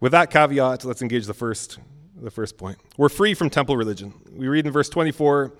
With 0.00 0.12
that 0.12 0.30
caveat, 0.30 0.84
let's 0.84 1.00
engage 1.00 1.24
the 1.24 1.32
first, 1.32 1.78
the 2.14 2.30
first 2.30 2.58
point. 2.58 2.76
We're 2.98 3.08
free 3.08 3.32
from 3.32 3.48
temple 3.48 3.78
religion. 3.78 4.12
We 4.30 4.48
read 4.48 4.66
in 4.66 4.72
verse 4.72 4.90
24 4.90 5.54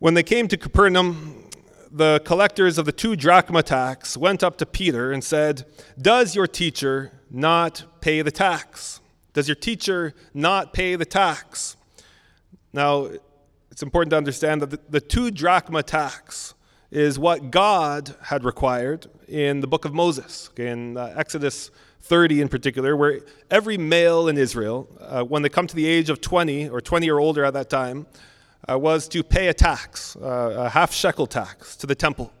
When 0.00 0.14
they 0.14 0.24
came 0.24 0.48
to 0.48 0.56
Capernaum, 0.56 1.48
the 1.92 2.20
collectors 2.24 2.76
of 2.76 2.84
the 2.84 2.90
two 2.90 3.14
drachma 3.14 3.62
tax 3.62 4.16
went 4.16 4.42
up 4.42 4.58
to 4.58 4.66
Peter 4.66 5.12
and 5.12 5.22
said, 5.22 5.66
Does 5.96 6.34
your 6.34 6.48
teacher 6.48 7.12
not 7.30 7.84
pay 8.00 8.22
the 8.22 8.32
tax? 8.32 8.98
Does 9.34 9.46
your 9.46 9.54
teacher 9.54 10.14
not 10.34 10.72
pay 10.72 10.96
the 10.96 11.06
tax? 11.06 11.76
Now, 12.72 13.10
it's 13.78 13.82
important 13.84 14.10
to 14.10 14.16
understand 14.16 14.60
that 14.60 14.70
the, 14.70 14.80
the 14.90 15.00
two 15.00 15.30
drachma 15.30 15.84
tax 15.84 16.54
is 16.90 17.16
what 17.16 17.52
God 17.52 18.12
had 18.22 18.42
required 18.42 19.06
in 19.28 19.60
the 19.60 19.68
book 19.68 19.84
of 19.84 19.94
Moses, 19.94 20.50
okay, 20.50 20.70
in 20.70 20.96
uh, 20.96 21.14
Exodus 21.16 21.70
30 22.00 22.40
in 22.40 22.48
particular, 22.48 22.96
where 22.96 23.20
every 23.52 23.78
male 23.78 24.26
in 24.26 24.36
Israel, 24.36 24.88
uh, 25.00 25.22
when 25.22 25.42
they 25.42 25.48
come 25.48 25.68
to 25.68 25.76
the 25.76 25.86
age 25.86 26.10
of 26.10 26.20
20 26.20 26.68
or 26.70 26.80
20 26.80 27.08
or 27.08 27.20
older 27.20 27.44
at 27.44 27.54
that 27.54 27.70
time, 27.70 28.08
uh, 28.68 28.76
was 28.76 29.06
to 29.06 29.22
pay 29.22 29.46
a 29.46 29.54
tax, 29.54 30.16
uh, 30.16 30.54
a 30.56 30.70
half 30.70 30.92
shekel 30.92 31.28
tax, 31.28 31.76
to 31.76 31.86
the 31.86 31.94
temple. 31.94 32.32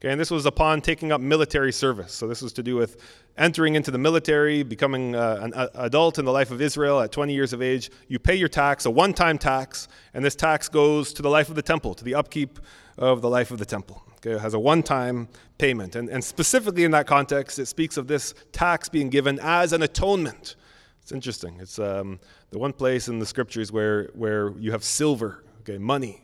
Okay, 0.00 0.10
and 0.10 0.18
this 0.18 0.30
was 0.30 0.46
upon 0.46 0.80
taking 0.80 1.12
up 1.12 1.20
military 1.20 1.72
service. 1.72 2.14
So 2.14 2.26
this 2.26 2.40
was 2.40 2.54
to 2.54 2.62
do 2.62 2.74
with 2.74 2.96
entering 3.36 3.74
into 3.74 3.90
the 3.90 3.98
military, 3.98 4.62
becoming 4.62 5.14
uh, 5.14 5.40
an 5.42 5.52
a- 5.54 5.68
adult 5.74 6.18
in 6.18 6.24
the 6.24 6.32
life 6.32 6.50
of 6.50 6.62
Israel 6.62 7.00
at 7.00 7.12
20 7.12 7.34
years 7.34 7.52
of 7.52 7.60
age. 7.60 7.90
You 8.08 8.18
pay 8.18 8.34
your 8.34 8.48
tax, 8.48 8.86
a 8.86 8.90
one-time 8.90 9.36
tax, 9.36 9.88
and 10.14 10.24
this 10.24 10.34
tax 10.34 10.70
goes 10.70 11.12
to 11.12 11.20
the 11.20 11.28
life 11.28 11.50
of 11.50 11.54
the 11.54 11.60
temple, 11.60 11.92
to 11.94 12.02
the 12.02 12.14
upkeep 12.14 12.58
of 12.96 13.20
the 13.20 13.28
life 13.28 13.50
of 13.50 13.58
the 13.58 13.66
temple. 13.66 14.02
Okay, 14.16 14.30
it 14.30 14.40
has 14.40 14.54
a 14.54 14.58
one-time 14.58 15.28
payment, 15.58 15.94
and, 15.96 16.08
and 16.08 16.24
specifically 16.24 16.84
in 16.84 16.92
that 16.92 17.06
context, 17.06 17.58
it 17.58 17.66
speaks 17.66 17.98
of 17.98 18.06
this 18.06 18.32
tax 18.52 18.88
being 18.88 19.10
given 19.10 19.38
as 19.42 19.74
an 19.74 19.82
atonement. 19.82 20.56
It's 21.02 21.12
interesting. 21.12 21.58
It's 21.60 21.78
um, 21.78 22.20
the 22.48 22.58
one 22.58 22.72
place 22.72 23.08
in 23.08 23.18
the 23.18 23.26
scriptures 23.26 23.70
where 23.70 24.10
where 24.14 24.52
you 24.58 24.72
have 24.72 24.82
silver, 24.82 25.44
okay, 25.60 25.76
money 25.76 26.22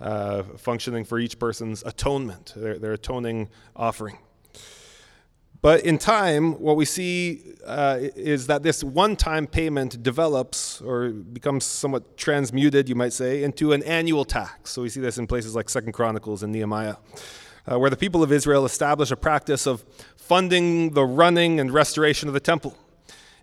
uh, 0.00 0.42
functioning 0.56 1.04
for 1.04 1.18
each 1.18 1.38
person's 1.38 1.82
atonement, 1.84 2.52
their, 2.56 2.78
their 2.78 2.92
atoning 2.92 3.48
offering. 3.74 4.18
But 5.60 5.84
in 5.84 5.98
time, 5.98 6.52
what 6.60 6.76
we 6.76 6.84
see 6.84 7.42
uh, 7.66 7.98
is 8.00 8.46
that 8.46 8.62
this 8.62 8.84
one 8.84 9.16
time 9.16 9.48
payment 9.48 10.02
develops 10.04 10.80
or 10.80 11.08
becomes 11.08 11.64
somewhat 11.64 12.16
transmuted, 12.16 12.88
you 12.88 12.94
might 12.94 13.12
say, 13.12 13.42
into 13.42 13.72
an 13.72 13.82
annual 13.82 14.24
tax. 14.24 14.70
So 14.70 14.82
we 14.82 14.88
see 14.88 15.00
this 15.00 15.18
in 15.18 15.26
places 15.26 15.56
like 15.56 15.68
Second 15.68 15.92
Chronicles 15.92 16.44
and 16.44 16.52
Nehemiah, 16.52 16.96
uh, 17.66 17.76
where 17.76 17.90
the 17.90 17.96
people 17.96 18.22
of 18.22 18.30
Israel 18.30 18.64
establish 18.64 19.10
a 19.10 19.16
practice 19.16 19.66
of 19.66 19.84
funding 20.16 20.90
the 20.90 21.04
running 21.04 21.58
and 21.58 21.72
restoration 21.72 22.28
of 22.28 22.34
the 22.34 22.40
temple. 22.40 22.76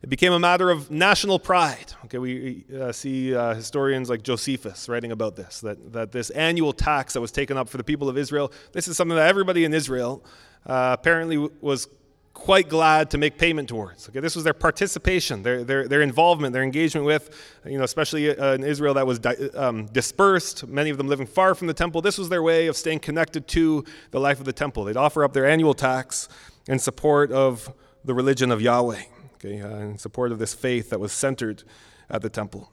It 0.01 0.09
became 0.09 0.33
a 0.33 0.39
matter 0.39 0.69
of 0.69 0.91
national 0.91 1.39
pride. 1.39 1.93
Okay, 2.05 2.17
we 2.17 2.63
uh, 2.79 2.91
see 2.91 3.35
uh, 3.35 3.55
historians 3.55 4.09
like 4.09 4.23
Josephus 4.23 4.87
writing 4.89 5.11
about 5.11 5.35
this, 5.35 5.61
that, 5.61 5.93
that 5.93 6.11
this 6.11 6.29
annual 6.31 6.73
tax 6.73 7.13
that 7.13 7.21
was 7.21 7.31
taken 7.31 7.57
up 7.57 7.69
for 7.69 7.77
the 7.77 7.83
people 7.83 8.09
of 8.09 8.17
Israel, 8.17 8.51
this 8.73 8.87
is 8.87 8.97
something 8.97 9.15
that 9.15 9.27
everybody 9.27 9.65
in 9.65 9.73
Israel 9.73 10.23
uh, 10.65 10.95
apparently 10.99 11.37
was 11.37 11.87
quite 12.33 12.67
glad 12.67 13.09
to 13.11 13.17
make 13.17 13.37
payment 13.37 13.69
towards. 13.69 14.09
Okay, 14.09 14.19
this 14.19 14.35
was 14.35 14.43
their 14.43 14.53
participation, 14.53 15.41
their, 15.41 15.63
their, 15.63 15.87
their 15.87 16.01
involvement, 16.01 16.53
their 16.53 16.63
engagement 16.63 17.05
with, 17.05 17.29
you 17.65 17.77
know, 17.77 17.83
especially 17.83 18.37
uh, 18.37 18.53
in 18.53 18.63
Israel 18.63 18.93
that 18.93 19.07
was 19.07 19.19
di- 19.19 19.49
um, 19.55 19.85
dispersed, 19.87 20.67
many 20.67 20.89
of 20.89 20.97
them 20.97 21.07
living 21.07 21.25
far 21.25 21.55
from 21.55 21.67
the 21.67 21.73
temple. 21.73 22.01
This 22.01 22.17
was 22.17 22.29
their 22.29 22.43
way 22.43 22.67
of 22.67 22.75
staying 22.75 22.99
connected 22.99 23.47
to 23.49 23.85
the 24.11 24.19
life 24.19 24.39
of 24.39 24.45
the 24.45 24.53
temple. 24.53 24.83
They'd 24.83 24.97
offer 24.97 25.23
up 25.23 25.33
their 25.33 25.47
annual 25.47 25.73
tax 25.73 26.27
in 26.67 26.77
support 26.77 27.31
of 27.31 27.73
the 28.03 28.13
religion 28.13 28.51
of 28.51 28.61
Yahweh 28.61 29.01
okay, 29.45 29.61
uh, 29.61 29.77
in 29.77 29.97
support 29.97 30.31
of 30.31 30.39
this 30.39 30.53
faith 30.53 30.89
that 30.89 30.99
was 30.99 31.11
centered 31.11 31.63
at 32.09 32.21
the 32.21 32.29
temple. 32.29 32.71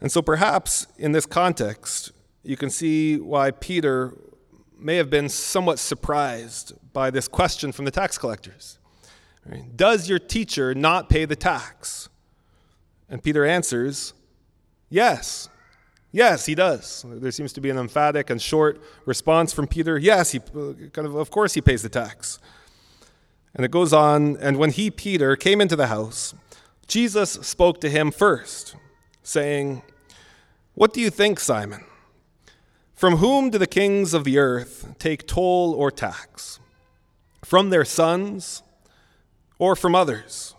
And 0.00 0.12
so 0.12 0.22
perhaps 0.22 0.86
in 0.98 1.12
this 1.12 1.26
context, 1.26 2.12
you 2.42 2.56
can 2.56 2.70
see 2.70 3.16
why 3.16 3.50
Peter 3.50 4.12
may 4.78 4.96
have 4.96 5.08
been 5.08 5.28
somewhat 5.28 5.78
surprised 5.78 6.74
by 6.92 7.10
this 7.10 7.28
question 7.28 7.72
from 7.72 7.84
the 7.86 7.90
tax 7.90 8.18
collectors. 8.18 8.78
Right? 9.44 9.76
Does 9.76 10.08
your 10.08 10.18
teacher 10.18 10.74
not 10.74 11.08
pay 11.08 11.24
the 11.24 11.36
tax? 11.36 12.08
And 13.08 13.22
Peter 13.22 13.44
answers, 13.44 14.12
Yes. 14.88 15.48
Yes, 16.12 16.46
he 16.46 16.54
does. 16.54 17.04
There 17.06 17.30
seems 17.30 17.52
to 17.54 17.60
be 17.60 17.68
an 17.68 17.78
emphatic 17.78 18.30
and 18.30 18.40
short 18.40 18.80
response 19.04 19.52
from 19.52 19.66
Peter. 19.66 19.98
Yes, 19.98 20.32
he 20.32 20.38
kind 20.38 21.06
of 21.06 21.14
of 21.16 21.30
course 21.30 21.54
he 21.54 21.60
pays 21.60 21.82
the 21.82 21.88
tax. 21.88 22.38
And 23.56 23.64
it 23.64 23.70
goes 23.70 23.94
on, 23.94 24.36
and 24.36 24.58
when 24.58 24.70
he, 24.70 24.90
Peter, 24.90 25.34
came 25.34 25.62
into 25.62 25.76
the 25.76 25.86
house, 25.86 26.34
Jesus 26.86 27.32
spoke 27.32 27.80
to 27.80 27.88
him 27.88 28.10
first, 28.10 28.76
saying, 29.22 29.82
What 30.74 30.92
do 30.92 31.00
you 31.00 31.08
think, 31.08 31.40
Simon? 31.40 31.82
From 32.94 33.16
whom 33.16 33.48
do 33.48 33.56
the 33.56 33.66
kings 33.66 34.12
of 34.12 34.24
the 34.24 34.36
earth 34.36 34.94
take 34.98 35.26
toll 35.26 35.72
or 35.72 35.90
tax? 35.90 36.60
From 37.42 37.70
their 37.70 37.86
sons 37.86 38.62
or 39.58 39.74
from 39.74 39.94
others? 39.94 40.54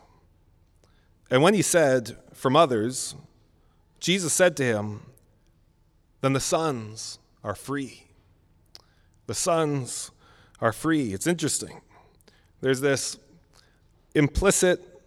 And 1.30 1.44
when 1.44 1.54
he 1.54 1.62
said, 1.62 2.18
From 2.34 2.56
others, 2.56 3.14
Jesus 4.00 4.34
said 4.34 4.58
to 4.58 4.64
him, 4.64 5.02
Then 6.22 6.34
the 6.34 6.40
sons 6.40 7.20
are 7.44 7.56
free. 7.56 8.06
The 9.28 9.36
sons 9.36 10.10
are 10.60 10.74
free. 10.74 11.14
It's 11.14 11.28
interesting. 11.28 11.82
There's 12.62 12.82
this 12.82 13.18
implicit, 14.16 15.02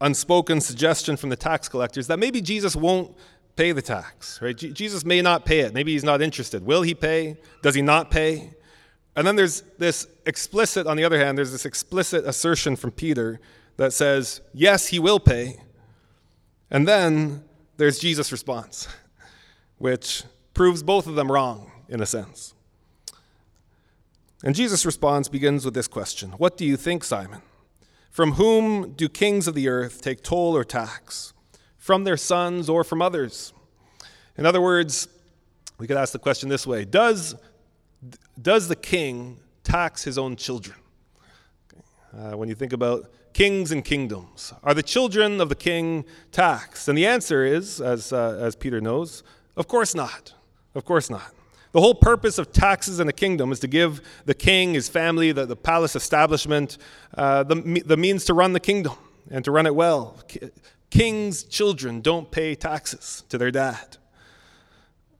unspoken 0.00 0.60
suggestion 0.60 1.16
from 1.16 1.30
the 1.30 1.36
tax 1.36 1.68
collectors 1.68 2.06
that 2.08 2.18
maybe 2.18 2.40
Jesus 2.40 2.76
won't 2.76 3.16
pay 3.56 3.72
the 3.72 3.82
tax, 3.82 4.40
right? 4.42 4.56
Jesus 4.56 5.04
may 5.04 5.22
not 5.22 5.44
pay 5.44 5.60
it. 5.60 5.72
Maybe 5.72 5.92
he's 5.92 6.04
not 6.04 6.20
interested. 6.20 6.64
Will 6.64 6.82
he 6.82 6.94
pay? 6.94 7.36
Does 7.62 7.74
he 7.74 7.82
not 7.82 8.10
pay? 8.10 8.52
And 9.16 9.26
then 9.26 9.36
there's 9.36 9.62
this 9.78 10.08
explicit, 10.26 10.86
on 10.86 10.96
the 10.96 11.04
other 11.04 11.18
hand, 11.18 11.38
there's 11.38 11.52
this 11.52 11.64
explicit 11.64 12.24
assertion 12.26 12.74
from 12.76 12.90
Peter 12.90 13.40
that 13.76 13.92
says, 13.92 14.40
yes, 14.52 14.88
he 14.88 14.98
will 14.98 15.20
pay. 15.20 15.60
And 16.70 16.86
then 16.88 17.44
there's 17.76 17.98
Jesus' 17.98 18.32
response, 18.32 18.88
which 19.78 20.24
proves 20.52 20.82
both 20.82 21.06
of 21.06 21.14
them 21.14 21.30
wrong 21.30 21.70
in 21.88 22.00
a 22.00 22.06
sense. 22.06 22.54
And 24.44 24.54
Jesus' 24.54 24.84
response 24.84 25.28
begins 25.28 25.64
with 25.64 25.72
this 25.72 25.88
question 25.88 26.32
What 26.32 26.58
do 26.58 26.66
you 26.66 26.76
think, 26.76 27.02
Simon? 27.02 27.40
From 28.10 28.32
whom 28.32 28.92
do 28.92 29.08
kings 29.08 29.48
of 29.48 29.54
the 29.54 29.68
earth 29.68 30.02
take 30.02 30.22
toll 30.22 30.54
or 30.54 30.64
tax? 30.64 31.32
From 31.78 32.04
their 32.04 32.18
sons 32.18 32.68
or 32.68 32.84
from 32.84 33.02
others? 33.02 33.52
In 34.36 34.46
other 34.46 34.60
words, 34.60 35.08
we 35.78 35.86
could 35.86 35.96
ask 35.96 36.12
the 36.12 36.18
question 36.18 36.50
this 36.50 36.66
way 36.66 36.84
Does, 36.84 37.34
does 38.40 38.68
the 38.68 38.76
king 38.76 39.38
tax 39.64 40.04
his 40.04 40.18
own 40.18 40.36
children? 40.36 40.76
Uh, 42.12 42.36
when 42.36 42.48
you 42.48 42.54
think 42.54 42.74
about 42.74 43.10
kings 43.32 43.72
and 43.72 43.82
kingdoms, 43.82 44.52
are 44.62 44.74
the 44.74 44.82
children 44.82 45.40
of 45.40 45.48
the 45.48 45.56
king 45.56 46.04
taxed? 46.32 46.86
And 46.86 46.96
the 46.96 47.06
answer 47.06 47.44
is, 47.44 47.80
as, 47.80 48.12
uh, 48.12 48.38
as 48.40 48.54
Peter 48.54 48.80
knows, 48.80 49.22
of 49.56 49.68
course 49.68 49.94
not. 49.94 50.34
Of 50.74 50.84
course 50.84 51.08
not. 51.08 51.32
The 51.74 51.80
whole 51.80 51.96
purpose 51.96 52.38
of 52.38 52.52
taxes 52.52 53.00
in 53.00 53.08
a 53.08 53.12
kingdom 53.12 53.50
is 53.50 53.58
to 53.58 53.66
give 53.66 54.00
the 54.26 54.34
king, 54.34 54.74
his 54.74 54.88
family, 54.88 55.32
the, 55.32 55.44
the 55.44 55.56
palace 55.56 55.96
establishment, 55.96 56.78
uh, 57.18 57.42
the, 57.42 57.82
the 57.84 57.96
means 57.96 58.24
to 58.26 58.34
run 58.34 58.52
the 58.52 58.60
kingdom 58.60 58.94
and 59.28 59.44
to 59.44 59.50
run 59.50 59.66
it 59.66 59.74
well. 59.74 60.16
King's 60.90 61.42
children 61.42 62.00
don't 62.00 62.30
pay 62.30 62.54
taxes 62.54 63.24
to 63.28 63.38
their 63.38 63.50
dad. 63.50 63.96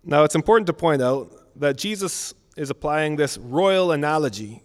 Now, 0.04 0.22
it's 0.22 0.36
important 0.36 0.68
to 0.68 0.72
point 0.72 1.02
out 1.02 1.32
that 1.56 1.76
Jesus 1.76 2.34
is 2.56 2.70
applying 2.70 3.16
this 3.16 3.36
royal 3.36 3.90
analogy 3.90 4.62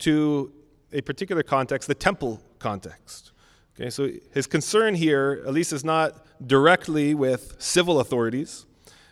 to 0.00 0.52
a 0.92 1.00
particular 1.00 1.42
context, 1.42 1.88
the 1.88 1.94
temple 1.94 2.42
context. 2.58 3.32
Okay, 3.80 3.88
so 3.88 4.10
his 4.34 4.46
concern 4.46 4.94
here, 4.94 5.42
at 5.46 5.54
least, 5.54 5.72
is 5.72 5.86
not 5.86 6.26
directly 6.46 7.14
with 7.14 7.56
civil 7.58 8.00
authorities 8.00 8.66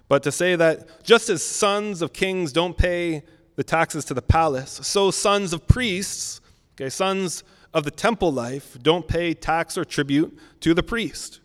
but 0.09 0.23
to 0.23 0.33
say 0.33 0.57
that 0.57 1.05
just 1.05 1.29
as 1.29 1.43
sons 1.43 2.03
of 2.03 2.13
kings 2.13 2.53
don't 2.53 2.77
pay 2.77 3.23
the 3.57 3.65
taxes 3.65 4.05
to 4.07 4.15
the 4.15 4.23
palace, 4.23 4.81
so 4.83 5.11
sons 5.11 5.53
of 5.53 5.67
priests, 5.67 6.41
okay, 6.75 6.89
sons 6.89 7.45
of 7.75 7.85
the 7.85 7.91
temple 7.91 8.33
life, 8.33 8.77
don't 8.83 9.09
pay 9.09 9.35
tax 9.35 9.79
or 9.79 9.85
tribute 9.85 10.39
to 10.61 10.75
the 10.75 10.83
priest. 10.83 11.41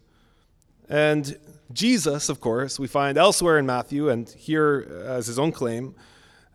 And 0.90 1.38
Jesus, 1.72 2.30
of 2.30 2.40
course, 2.40 2.80
we 2.80 2.88
find 2.88 3.18
elsewhere 3.18 3.58
in 3.58 3.66
Matthew 3.66 4.10
and 4.10 4.30
here 4.30 5.04
as 5.06 5.28
his 5.28 5.38
own 5.38 5.52
claim, 5.52 5.96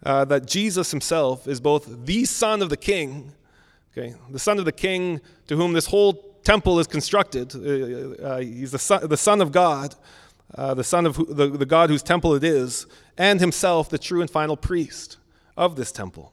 uh, 0.05 0.25
that 0.25 0.47
Jesus 0.47 0.91
himself 0.91 1.47
is 1.47 1.61
both 1.61 2.07
the 2.07 2.25
son 2.25 2.63
of 2.63 2.71
the 2.71 2.77
king, 2.77 3.33
okay, 3.93 4.15
the 4.31 4.39
son 4.39 4.59
of 4.59 4.65
the 4.65 4.73
king 4.73 5.21
to 5.47 5.57
whom 5.57 5.75
this 5.75 5.87
whole 5.87 6.15
temple 6.45 6.81
is 6.81 6.87
constructed. 6.87 7.55
Uh, 7.55 8.23
uh, 8.23 8.39
he's 8.39 8.73
the 8.73 8.79
son, 8.79 9.07
the 9.09 9.17
son 9.17 9.41
of 9.41 9.53
God, 9.53 9.95
uh, 10.55 10.75
the 10.75 10.85
Son 10.85 11.07
of 11.07 11.17
who, 11.17 11.27
the, 11.27 11.49
the 11.49 11.67
God 11.67 11.91
whose 11.91 12.03
temple 12.03 12.35
it 12.35 12.45
is, 12.45 12.87
and 13.17 13.41
himself 13.41 13.89
the 13.89 13.99
true 13.99 14.21
and 14.21 14.31
final 14.31 14.57
priest 14.57 15.19
of 15.57 15.77
this 15.77 15.93
temple. 15.93 16.33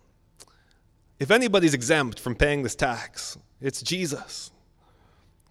If 1.20 1.32
anybody's 1.32 1.74
exempt 1.74 2.20
from 2.20 2.36
paying 2.36 2.64
this 2.64 2.76
tax, 2.76 3.38
it's 3.62 3.82
Jesus. 3.82 4.52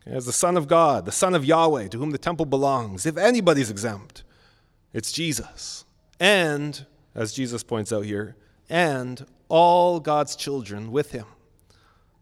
as 0.07 0.27
the 0.27 0.33
Son 0.33 0.57
of 0.57 0.67
God, 0.67 1.05
the 1.05 1.13
Son 1.13 1.35
of 1.35 1.45
Yahweh, 1.45 1.89
to 1.89 1.99
whom 1.99 2.11
the 2.11 2.19
temple 2.19 2.47
belongs. 2.47 3.05
If 3.05 3.17
anybody's 3.17 3.71
exempt, 3.71 4.23
it's 4.93 5.13
Jesus. 5.13 5.85
And, 6.19 6.87
as 7.15 7.33
Jesus 7.33 7.63
points 7.63 7.93
out 7.93 8.05
here, 8.05 8.37
and 8.71 9.25
all 9.49 10.01
God's 10.01 10.37
children 10.37 10.91
with 10.91 11.13
him. 11.13 11.27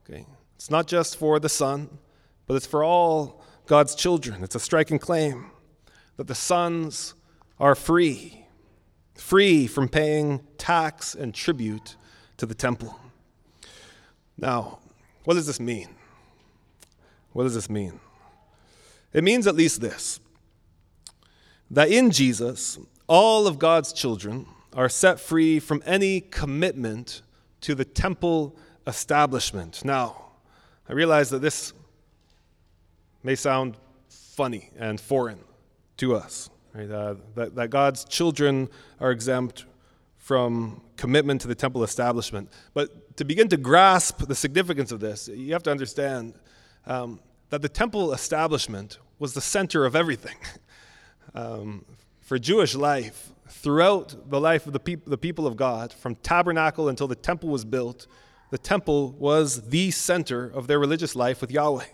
Okay? 0.05 0.27
It's 0.57 0.71
not 0.71 0.87
just 0.87 1.17
for 1.17 1.39
the 1.39 1.49
Son, 1.49 1.99
but 2.47 2.55
it's 2.55 2.67
for 2.67 2.83
all 2.83 3.43
God's 3.67 3.95
children. 3.95 4.43
It's 4.43 4.55
a 4.55 4.61
striking 4.61 4.99
claim 4.99 5.51
that 6.17 6.27
the 6.27 6.35
sons 6.35 7.15
are 7.59 7.75
free, 7.75 8.47
free 9.15 9.67
from 9.67 9.89
paying 9.89 10.41
tax 10.59 11.15
and 11.15 11.35
tribute 11.35 11.97
to 12.37 12.47
the 12.47 12.55
temple. 12.55 12.99
Now, 14.39 14.79
what 15.25 15.35
does 15.35 15.47
this 15.47 15.61
mean? 15.61 15.89
What 17.33 17.45
does 17.45 17.55
this 17.55 17.71
mean? 17.71 18.01
It 19.13 19.25
means 19.25 19.47
at 19.47 19.55
least 19.55 19.81
this 19.81 20.21
that 21.71 21.91
in 21.91 22.11
Jesus, 22.11 22.79
all 23.09 23.47
of 23.47 23.59
God's 23.59 23.93
children 23.93 24.47
are 24.73 24.89
set 24.89 25.19
free 25.19 25.59
from 25.59 25.83
any 25.85 26.21
commitment 26.21 27.23
to 27.63 27.75
the 27.75 27.85
temple 27.85 28.57
establishment. 28.87 29.85
Now, 29.85 30.27
I 30.89 30.93
realize 30.93 31.31
that 31.31 31.41
this 31.41 31.73
may 33.25 33.35
sound 33.35 33.77
funny 34.09 34.71
and 34.79 35.01
foreign 35.01 35.41
to 35.99 36.15
us, 36.15 36.51
right? 36.75 36.91
uh, 36.91 37.15
that, 37.35 37.55
that 37.55 37.71
God's 37.71 38.05
children 38.05 38.69
are 39.01 39.11
exempt 39.11 39.65
from 40.17 40.83
commitment 40.97 41.41
to 41.43 41.49
the 41.49 41.55
temple 41.55 41.85
establishment. 41.85 42.51
But 42.75 43.17
to 43.17 43.25
begin 43.25 43.49
to 43.49 43.57
grasp 43.57 44.27
the 44.27 44.35
significance 44.35 44.93
of 44.93 45.01
this, 45.01 45.29
you 45.29 45.53
have 45.53 45.63
to 45.65 45.71
understand 45.71 46.35
um, 46.87 47.21
that 47.51 47.63
the 47.63 47.69
temple 47.69 48.13
establishment 48.13 48.99
was 49.19 49.35
the 49.35 49.41
center 49.41 49.85
of 49.85 49.97
everything. 49.97 50.37
Um, 51.35 51.85
for 52.21 52.39
Jewish 52.39 52.75
life, 52.75 53.31
throughout 53.47 54.31
the 54.31 54.41
life 54.41 54.67
of 54.67 54.73
the, 54.73 54.99
the 55.07 55.19
people 55.19 55.47
of 55.47 55.55
God, 55.55 55.93
from 55.93 56.15
tabernacle 56.15 56.89
until 56.89 57.07
the 57.07 57.15
temple 57.15 57.51
was 57.51 57.63
built, 57.65 58.07
the 58.51 58.59
temple 58.59 59.13
was 59.13 59.69
the 59.69 59.91
center 59.91 60.47
of 60.47 60.67
their 60.67 60.79
religious 60.79 61.15
life 61.15 61.43
with 61.43 61.51
Yahweh. 61.51 61.85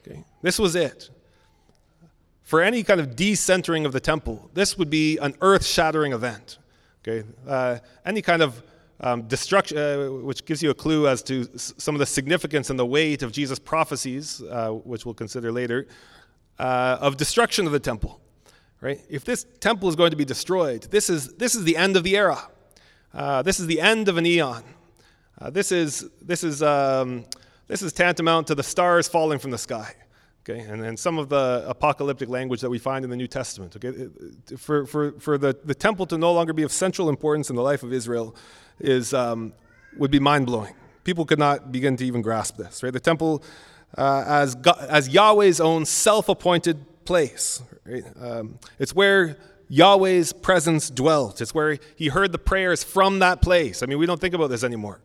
Okay? 0.00 0.24
This 0.42 0.58
was 0.58 0.74
it. 0.74 1.08
For 2.44 2.62
any 2.62 2.82
kind 2.82 3.00
of 3.00 3.16
decentering 3.16 3.86
of 3.86 3.92
the 3.92 4.00
temple, 4.00 4.50
this 4.52 4.76
would 4.76 4.90
be 4.90 5.16
an 5.18 5.34
earth 5.40 5.64
shattering 5.64 6.12
event. 6.12 6.58
Okay? 7.02 7.26
Uh, 7.48 7.78
any 8.04 8.20
kind 8.20 8.42
of 8.42 8.62
um, 9.00 9.22
destruction, 9.22 9.78
uh, 9.78 10.10
which 10.10 10.44
gives 10.44 10.62
you 10.62 10.70
a 10.70 10.74
clue 10.74 11.08
as 11.08 11.22
to 11.24 11.48
s- 11.54 11.72
some 11.78 11.94
of 11.94 11.98
the 11.98 12.06
significance 12.06 12.68
and 12.68 12.78
the 12.78 12.86
weight 12.86 13.22
of 13.22 13.32
Jesus' 13.32 13.58
prophecies, 13.58 14.42
uh, 14.42 14.70
which 14.70 15.06
we'll 15.06 15.14
consider 15.14 15.50
later, 15.50 15.86
uh, 16.58 16.98
of 17.00 17.16
destruction 17.16 17.66
of 17.66 17.72
the 17.72 17.80
temple. 17.80 18.20
Right? 18.80 19.00
If 19.08 19.24
this 19.24 19.46
temple 19.60 19.88
is 19.88 19.96
going 19.96 20.10
to 20.10 20.16
be 20.16 20.26
destroyed, 20.26 20.82
this 20.90 21.08
is, 21.08 21.34
this 21.34 21.54
is 21.54 21.64
the 21.64 21.76
end 21.76 21.96
of 21.96 22.04
the 22.04 22.14
era. 22.16 22.38
Uh, 23.14 23.40
this 23.40 23.58
is 23.58 23.66
the 23.66 23.80
end 23.80 24.08
of 24.08 24.18
an 24.18 24.26
eon. 24.26 24.62
Uh, 25.40 25.48
this, 25.48 25.72
is, 25.72 26.08
this, 26.20 26.44
is, 26.44 26.62
um, 26.62 27.24
this 27.68 27.80
is 27.80 27.94
tantamount 27.94 28.46
to 28.48 28.54
the 28.54 28.62
stars 28.62 29.08
falling 29.08 29.38
from 29.38 29.50
the 29.50 29.58
sky. 29.58 29.94
Okay, 30.46 30.60
and, 30.60 30.84
and 30.84 30.98
some 30.98 31.16
of 31.16 31.30
the 31.30 31.64
apocalyptic 31.66 32.28
language 32.28 32.60
that 32.60 32.68
we 32.68 32.78
find 32.78 33.02
in 33.02 33.10
the 33.10 33.16
New 33.16 33.26
Testament. 33.26 33.76
Okay, 33.76 34.08
for, 34.58 34.84
for, 34.84 35.12
for 35.12 35.38
the, 35.38 35.56
the 35.64 35.74
temple 35.74 36.04
to 36.06 36.18
no 36.18 36.34
longer 36.34 36.52
be 36.52 36.62
of 36.62 36.70
central 36.70 37.08
importance 37.08 37.48
in 37.48 37.56
the 37.56 37.62
life 37.62 37.82
of 37.82 37.94
Israel 37.94 38.36
is, 38.78 39.14
um, 39.14 39.54
would 39.96 40.10
be 40.10 40.18
mind 40.18 40.44
blowing. 40.44 40.74
People 41.02 41.24
could 41.24 41.38
not 41.38 41.72
begin 41.72 41.96
to 41.96 42.04
even 42.04 42.20
grasp 42.20 42.58
this. 42.58 42.82
Right, 42.82 42.92
the 42.92 43.00
temple 43.00 43.42
uh, 43.96 44.24
as, 44.26 44.54
God, 44.54 44.84
as 44.88 45.08
Yahweh's 45.08 45.60
own 45.60 45.86
self 45.86 46.28
appointed 46.28 47.04
place. 47.06 47.62
Right? 47.86 48.04
Um, 48.20 48.58
it's 48.78 48.94
where 48.94 49.38
Yahweh's 49.68 50.34
presence 50.34 50.90
dwelt. 50.90 51.40
It's 51.40 51.54
where 51.54 51.78
he 51.96 52.08
heard 52.08 52.32
the 52.32 52.38
prayers 52.38 52.84
from 52.84 53.20
that 53.20 53.40
place. 53.40 53.82
I 53.82 53.86
mean, 53.86 53.98
we 53.98 54.04
don't 54.04 54.20
think 54.20 54.34
about 54.34 54.48
this 54.48 54.62
anymore. 54.62 55.00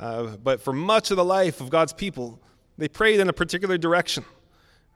Uh, 0.00 0.36
but 0.36 0.60
for 0.60 0.72
much 0.72 1.12
of 1.12 1.16
the 1.16 1.24
life 1.24 1.60
of 1.60 1.70
God's 1.70 1.92
people, 1.92 2.40
they 2.76 2.88
prayed 2.88 3.20
in 3.20 3.28
a 3.28 3.32
particular 3.32 3.78
direction. 3.78 4.24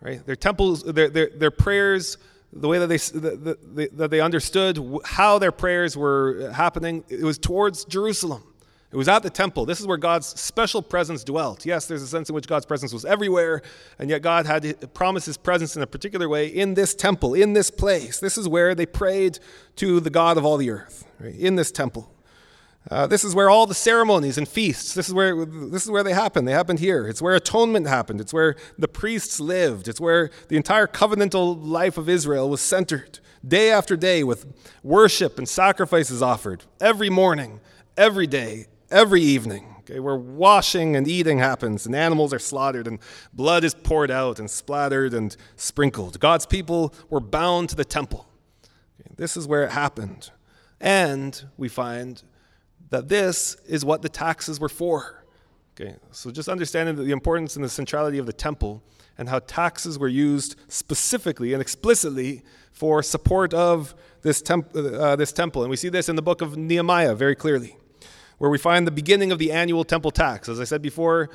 Right? 0.00 0.24
Their 0.24 0.36
temples, 0.36 0.82
their, 0.84 1.08
their, 1.08 1.30
their 1.34 1.50
prayers, 1.50 2.18
the 2.52 2.68
way 2.68 2.78
that 2.78 2.86
they, 2.86 2.96
that, 2.96 3.96
that 3.96 4.10
they 4.10 4.20
understood 4.20 4.82
how 5.04 5.38
their 5.38 5.52
prayers 5.52 5.96
were 5.96 6.50
happening, 6.54 7.04
it 7.08 7.22
was 7.22 7.38
towards 7.38 7.84
Jerusalem. 7.84 8.44
It 8.90 8.96
was 8.96 9.06
at 9.08 9.22
the 9.22 9.28
temple. 9.28 9.66
This 9.66 9.80
is 9.80 9.86
where 9.86 9.98
God's 9.98 10.26
special 10.26 10.80
presence 10.80 11.22
dwelt. 11.22 11.66
Yes, 11.66 11.86
there's 11.86 12.00
a 12.00 12.06
sense 12.06 12.30
in 12.30 12.34
which 12.34 12.46
God's 12.46 12.64
presence 12.64 12.90
was 12.90 13.04
everywhere, 13.04 13.60
and 13.98 14.08
yet 14.08 14.22
God 14.22 14.46
had 14.46 14.94
promised 14.94 15.26
his 15.26 15.36
presence 15.36 15.76
in 15.76 15.82
a 15.82 15.86
particular 15.86 16.26
way 16.26 16.46
in 16.46 16.72
this 16.72 16.94
temple, 16.94 17.34
in 17.34 17.52
this 17.52 17.70
place. 17.70 18.18
This 18.18 18.38
is 18.38 18.48
where 18.48 18.74
they 18.74 18.86
prayed 18.86 19.40
to 19.76 20.00
the 20.00 20.08
God 20.08 20.38
of 20.38 20.46
all 20.46 20.56
the 20.56 20.70
earth, 20.70 21.04
right? 21.20 21.34
in 21.34 21.56
this 21.56 21.70
temple. 21.70 22.10
Uh, 22.90 23.06
this 23.06 23.22
is 23.22 23.34
where 23.34 23.50
all 23.50 23.66
the 23.66 23.74
ceremonies 23.74 24.38
and 24.38 24.48
feasts, 24.48 24.94
this 24.94 25.08
is, 25.08 25.14
where, 25.14 25.44
this 25.44 25.84
is 25.84 25.90
where 25.90 26.02
they 26.02 26.14
happened. 26.14 26.48
They 26.48 26.52
happened 26.52 26.78
here. 26.78 27.06
It's 27.06 27.20
where 27.20 27.34
atonement 27.34 27.86
happened. 27.86 28.20
It's 28.20 28.32
where 28.32 28.56
the 28.78 28.88
priests 28.88 29.38
lived. 29.40 29.88
It's 29.88 30.00
where 30.00 30.30
the 30.48 30.56
entire 30.56 30.86
covenantal 30.86 31.58
life 31.60 31.98
of 31.98 32.08
Israel 32.08 32.48
was 32.48 32.62
centered, 32.62 33.18
day 33.46 33.70
after 33.70 33.94
day, 33.94 34.24
with 34.24 34.46
worship 34.82 35.36
and 35.36 35.46
sacrifices 35.46 36.22
offered 36.22 36.64
every 36.80 37.10
morning, 37.10 37.60
every 37.96 38.26
day, 38.26 38.66
every 38.90 39.20
evening. 39.20 39.74
Okay, 39.80 40.00
where 40.00 40.16
washing 40.16 40.96
and 40.96 41.08
eating 41.08 41.38
happens, 41.38 41.86
and 41.86 41.94
animals 41.94 42.32
are 42.32 42.38
slaughtered, 42.38 42.86
and 42.86 42.98
blood 43.32 43.64
is 43.64 43.74
poured 43.74 44.10
out 44.10 44.38
and 44.38 44.50
splattered 44.50 45.14
and 45.14 45.34
sprinkled. 45.56 46.20
God's 46.20 46.44
people 46.44 46.94
were 47.08 47.20
bound 47.20 47.70
to 47.70 47.76
the 47.76 47.86
temple. 47.86 48.28
Okay, 49.00 49.14
this 49.16 49.34
is 49.34 49.46
where 49.46 49.64
it 49.64 49.70
happened. 49.70 50.30
And 50.78 51.42
we 51.56 51.68
find 51.68 52.22
that 52.90 53.08
this 53.08 53.56
is 53.66 53.84
what 53.84 54.02
the 54.02 54.08
taxes 54.08 54.58
were 54.60 54.68
for. 54.68 55.24
Okay, 55.80 55.94
so 56.10 56.30
just 56.30 56.48
understanding 56.48 56.96
the 56.96 57.12
importance 57.12 57.54
and 57.54 57.64
the 57.64 57.68
centrality 57.68 58.18
of 58.18 58.26
the 58.26 58.32
temple 58.32 58.82
and 59.16 59.28
how 59.28 59.38
taxes 59.40 59.98
were 59.98 60.08
used 60.08 60.56
specifically 60.68 61.52
and 61.52 61.60
explicitly 61.60 62.42
for 62.72 63.02
support 63.02 63.52
of 63.52 63.94
this, 64.22 64.40
temp- 64.40 64.74
uh, 64.74 65.16
this 65.16 65.32
temple. 65.32 65.62
And 65.62 65.70
we 65.70 65.76
see 65.76 65.88
this 65.88 66.08
in 66.08 66.16
the 66.16 66.22
book 66.22 66.40
of 66.40 66.56
Nehemiah 66.56 67.14
very 67.14 67.34
clearly, 67.34 67.76
where 68.38 68.50
we 68.50 68.58
find 68.58 68.86
the 68.86 68.92
beginning 68.92 69.32
of 69.32 69.38
the 69.38 69.52
annual 69.52 69.84
temple 69.84 70.10
tax. 70.10 70.48
As 70.48 70.60
I 70.60 70.64
said 70.64 70.82
before, 70.82 71.30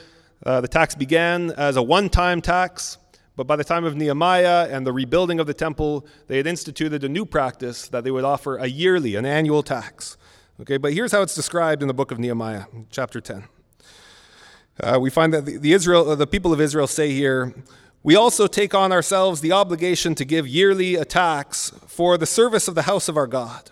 uh, 0.46 0.62
the 0.62 0.68
tax 0.68 0.96
began 0.96 1.52
as 1.52 1.76
a 1.76 1.84
one 1.84 2.10
time 2.10 2.42
tax, 2.42 2.98
but 3.36 3.48
by 3.48 3.56
the 3.56 3.64
time 3.64 3.84
of 3.84 3.96
Nehemiah 3.96 4.68
and 4.70 4.86
the 4.86 4.94
rebuilding 4.94 5.40
of 5.40 5.48
the 5.48 5.54
temple, 5.54 6.06
they 6.28 6.38
had 6.38 6.48
instituted 6.48 7.04
a 7.04 7.10
new 7.10 7.26
practice 7.26 7.88
that 7.90 8.04
they 8.04 8.12
would 8.12 8.24
offer 8.24 8.58
a 8.58 8.68
yearly, 8.68 9.16
an 9.16 9.26
annual 9.26 9.64
tax. 9.64 10.18
Okay, 10.62 10.78
but 10.78 10.94
here's 10.94 11.12
how 11.12 11.24
it's 11.24 11.34
described 11.34 11.82
in 11.82 11.88
the 11.88 11.96
book 11.96 12.12
of 12.12 12.20
Nehemiah, 12.20 12.66
chapter 12.92 13.20
10. 13.20 13.46
Uh, 14.80 15.00
we 15.02 15.10
find 15.10 15.34
that 15.34 15.46
the, 15.46 15.58
the, 15.58 15.74
Israel, 15.74 16.12
uh, 16.12 16.16
the 16.16 16.28
people 16.28 16.54
of 16.54 16.62
Israel 16.62 16.86
say 16.86 17.12
here, 17.12 17.56
we 18.04 18.16
also 18.16 18.46
take 18.46 18.76
on 18.76 18.92
ourselves 18.92 19.42
the 19.42 19.52
obligation 19.52 20.14
to 20.14 20.24
give 20.24 20.48
yearly 20.48 20.94
a 20.94 21.06
tax 21.06 21.72
for 21.88 22.20
the 22.20 22.28
service 22.28 22.68
of 22.68 22.76
the 22.76 22.84
house 22.84 23.10
of 23.10 23.18
our 23.18 23.26
God, 23.26 23.72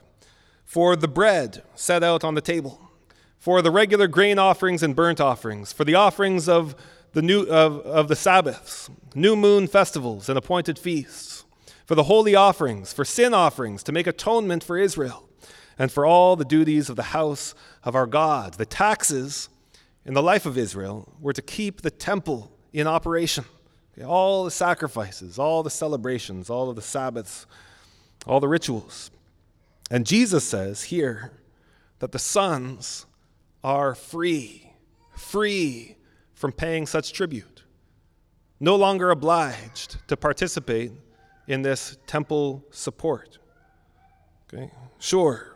for 0.66 0.96
the 0.96 1.08
bread 1.08 1.62
set 1.76 2.04
out 2.04 2.24
on 2.24 2.34
the 2.34 2.42
table, 2.42 2.90
for 3.38 3.62
the 3.62 3.70
regular 3.70 4.08
grain 4.08 4.40
offerings 4.40 4.82
and 4.82 4.96
burnt 4.96 5.22
offerings, 5.22 5.72
for 5.72 5.86
the 5.86 5.94
offerings 5.94 6.50
of 6.50 6.76
the, 7.14 7.22
new, 7.22 7.44
of, 7.44 7.78
of 7.82 8.08
the 8.08 8.16
Sabbaths, 8.16 8.90
new 9.14 9.36
moon 9.36 9.68
festivals, 9.68 10.30
and 10.30 10.38
appointed 10.38 10.80
feasts, 10.80 11.46
for 11.86 11.94
the 11.94 12.06
holy 12.06 12.34
offerings, 12.34 12.92
for 12.92 13.06
sin 13.06 13.36
offerings, 13.36 13.84
to 13.84 13.92
make 13.92 14.08
atonement 14.08 14.64
for 14.64 14.80
Israel 14.80 15.28
and 15.82 15.92
for 15.92 16.06
all 16.06 16.36
the 16.36 16.46
duties 16.46 16.92
of 16.92 16.96
the 16.96 17.02
house 17.02 17.56
of 17.84 17.96
our 17.96 18.06
God. 18.06 18.54
The 18.54 18.68
taxes 18.68 19.50
in 20.06 20.14
the 20.14 20.22
life 20.22 20.46
of 20.46 20.56
Israel 20.56 21.12
were 21.20 21.34
to 21.34 21.42
keep 21.42 21.82
the 21.82 21.90
temple 21.90 22.52
in 22.72 22.86
operation. 22.86 23.46
Okay, 23.98 24.06
all 24.06 24.44
the 24.44 24.52
sacrifices, 24.52 25.40
all 25.40 25.64
the 25.64 25.72
celebrations, 25.72 26.52
all 26.52 26.70
of 26.70 26.76
the 26.76 26.84
Sabbaths, 26.84 27.48
all 28.28 28.40
the 28.40 28.48
rituals. 28.48 29.10
And 29.90 30.06
Jesus 30.06 30.44
says 30.44 30.84
here 30.84 31.32
that 31.98 32.12
the 32.12 32.20
sons 32.20 33.08
are 33.64 33.96
free, 33.96 34.74
free 35.18 35.96
from 36.36 36.52
paying 36.52 36.86
such 36.86 37.12
tribute, 37.12 37.64
no 38.60 38.76
longer 38.76 39.10
obliged 39.10 39.98
to 40.10 40.16
participate 40.16 40.92
in 41.48 41.64
this 41.64 41.98
temple 42.06 42.64
support. 42.70 43.40
Okay? 44.54 44.70
Sure, 45.00 45.51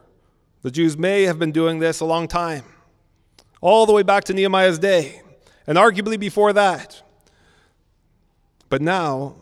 the 0.65 0.71
Jews 0.71 0.97
may 0.97 1.25
have 1.25 1.37
been 1.37 1.51
doing 1.51 1.77
this 1.77 1.99
a 1.99 2.05
long 2.05 2.27
time, 2.27 2.63
all 3.61 3.85
the 3.85 3.93
way 3.93 4.01
back 4.01 4.23
to 4.23 4.33
Nehemiah's 4.33 4.79
day, 4.79 5.21
and 5.67 5.77
arguably 5.77 6.19
before 6.19 6.53
that. 6.53 7.03
But 8.67 8.81
now, 8.81 9.35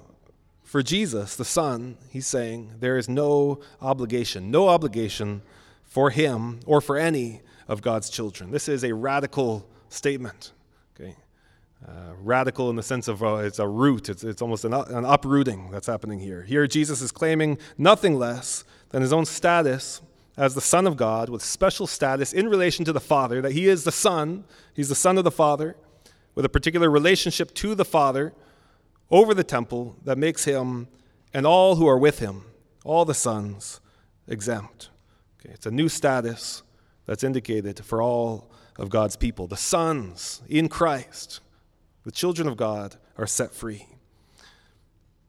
for 0.63 0.83
Jesus, 0.83 1.37
the 1.37 1.45
Son, 1.45 1.95
he's 2.09 2.27
saying 2.27 2.71
there 2.81 2.97
is 2.97 3.07
no 3.07 3.61
obligation, 3.81 4.51
no 4.51 4.67
obligation 4.67 5.43
for 5.81 6.09
him 6.09 6.59
or 6.65 6.81
for 6.81 6.97
any 6.97 7.39
of 7.69 7.81
God's 7.81 8.09
children. 8.09 8.51
This 8.51 8.67
is 8.67 8.83
a 8.83 8.93
radical 8.93 9.65
statement. 9.87 10.51
Okay? 10.93 11.15
Uh, 11.87 12.15
radical 12.21 12.69
in 12.69 12.75
the 12.75 12.83
sense 12.83 13.07
of 13.07 13.23
uh, 13.23 13.35
it's 13.35 13.59
a 13.59 13.67
root, 13.67 14.09
it's, 14.09 14.25
it's 14.25 14.41
almost 14.41 14.65
an, 14.65 14.73
an 14.73 15.05
uprooting 15.05 15.71
that's 15.71 15.87
happening 15.87 16.19
here. 16.19 16.43
Here, 16.43 16.67
Jesus 16.67 17.01
is 17.01 17.13
claiming 17.13 17.59
nothing 17.77 18.19
less 18.19 18.65
than 18.89 19.01
his 19.01 19.13
own 19.13 19.23
status 19.23 20.01
as 20.35 20.55
the 20.55 20.61
Son 20.61 20.87
of 20.87 20.97
God 20.97 21.29
with 21.29 21.43
special 21.43 21.87
status 21.87 22.33
in 22.33 22.47
relation 22.47 22.85
to 22.85 22.93
the 22.93 22.99
Father, 22.99 23.41
that 23.41 23.51
he 23.51 23.67
is 23.67 23.83
the 23.83 23.91
Son, 23.91 24.43
he's 24.73 24.89
the 24.89 24.95
Son 24.95 25.17
of 25.17 25.23
the 25.23 25.31
Father, 25.31 25.75
with 26.35 26.45
a 26.45 26.49
particular 26.49 26.89
relationship 26.89 27.53
to 27.55 27.75
the 27.75 27.85
Father 27.85 28.33
over 29.11 29.33
the 29.33 29.43
temple 29.43 29.95
that 30.03 30.17
makes 30.17 30.45
him 30.45 30.87
and 31.33 31.45
all 31.45 31.75
who 31.75 31.87
are 31.87 31.97
with 31.97 32.19
him, 32.19 32.45
all 32.83 33.05
the 33.05 33.13
sons, 33.13 33.79
exempt. 34.27 34.89
Okay, 35.39 35.53
it's 35.53 35.65
a 35.65 35.71
new 35.71 35.89
status 35.89 36.63
that's 37.05 37.23
indicated 37.23 37.83
for 37.83 38.01
all 38.01 38.49
of 38.77 38.89
God's 38.89 39.15
people. 39.15 39.47
The 39.47 39.57
sons 39.57 40.41
in 40.47 40.69
Christ, 40.69 41.41
the 42.03 42.11
children 42.11 42.47
of 42.47 42.57
God, 42.57 42.95
are 43.17 43.27
set 43.27 43.53
free. 43.53 43.87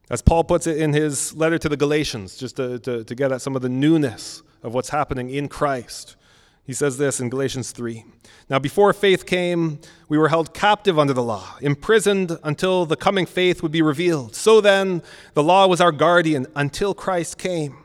As 0.09 0.21
Paul 0.21 0.43
puts 0.43 0.67
it 0.67 0.77
in 0.77 0.93
his 0.93 1.35
letter 1.35 1.57
to 1.57 1.69
the 1.69 1.77
Galatians, 1.77 2.37
just 2.37 2.57
to, 2.57 2.77
to, 2.79 3.03
to 3.03 3.15
get 3.15 3.31
at 3.31 3.41
some 3.41 3.55
of 3.55 3.61
the 3.61 3.69
newness 3.69 4.43
of 4.61 4.73
what's 4.73 4.89
happening 4.89 5.29
in 5.29 5.47
Christ, 5.47 6.15
he 6.63 6.73
says 6.73 6.97
this 6.97 7.19
in 7.19 7.29
Galatians 7.29 7.71
3. 7.71 8.03
Now, 8.49 8.59
before 8.59 8.91
faith 8.93 9.25
came, 9.25 9.79
we 10.09 10.17
were 10.17 10.29
held 10.29 10.53
captive 10.53 10.97
under 10.97 11.13
the 11.13 11.23
law, 11.23 11.55
imprisoned 11.61 12.37
until 12.43 12.85
the 12.85 12.95
coming 12.95 13.25
faith 13.25 13.61
would 13.61 13.71
be 13.71 13.81
revealed. 13.81 14.35
So 14.35 14.61
then, 14.61 15.03
the 15.33 15.43
law 15.43 15.67
was 15.67 15.81
our 15.81 15.91
guardian 15.91 16.47
until 16.55 16.93
Christ 16.93 17.37
came. 17.37 17.77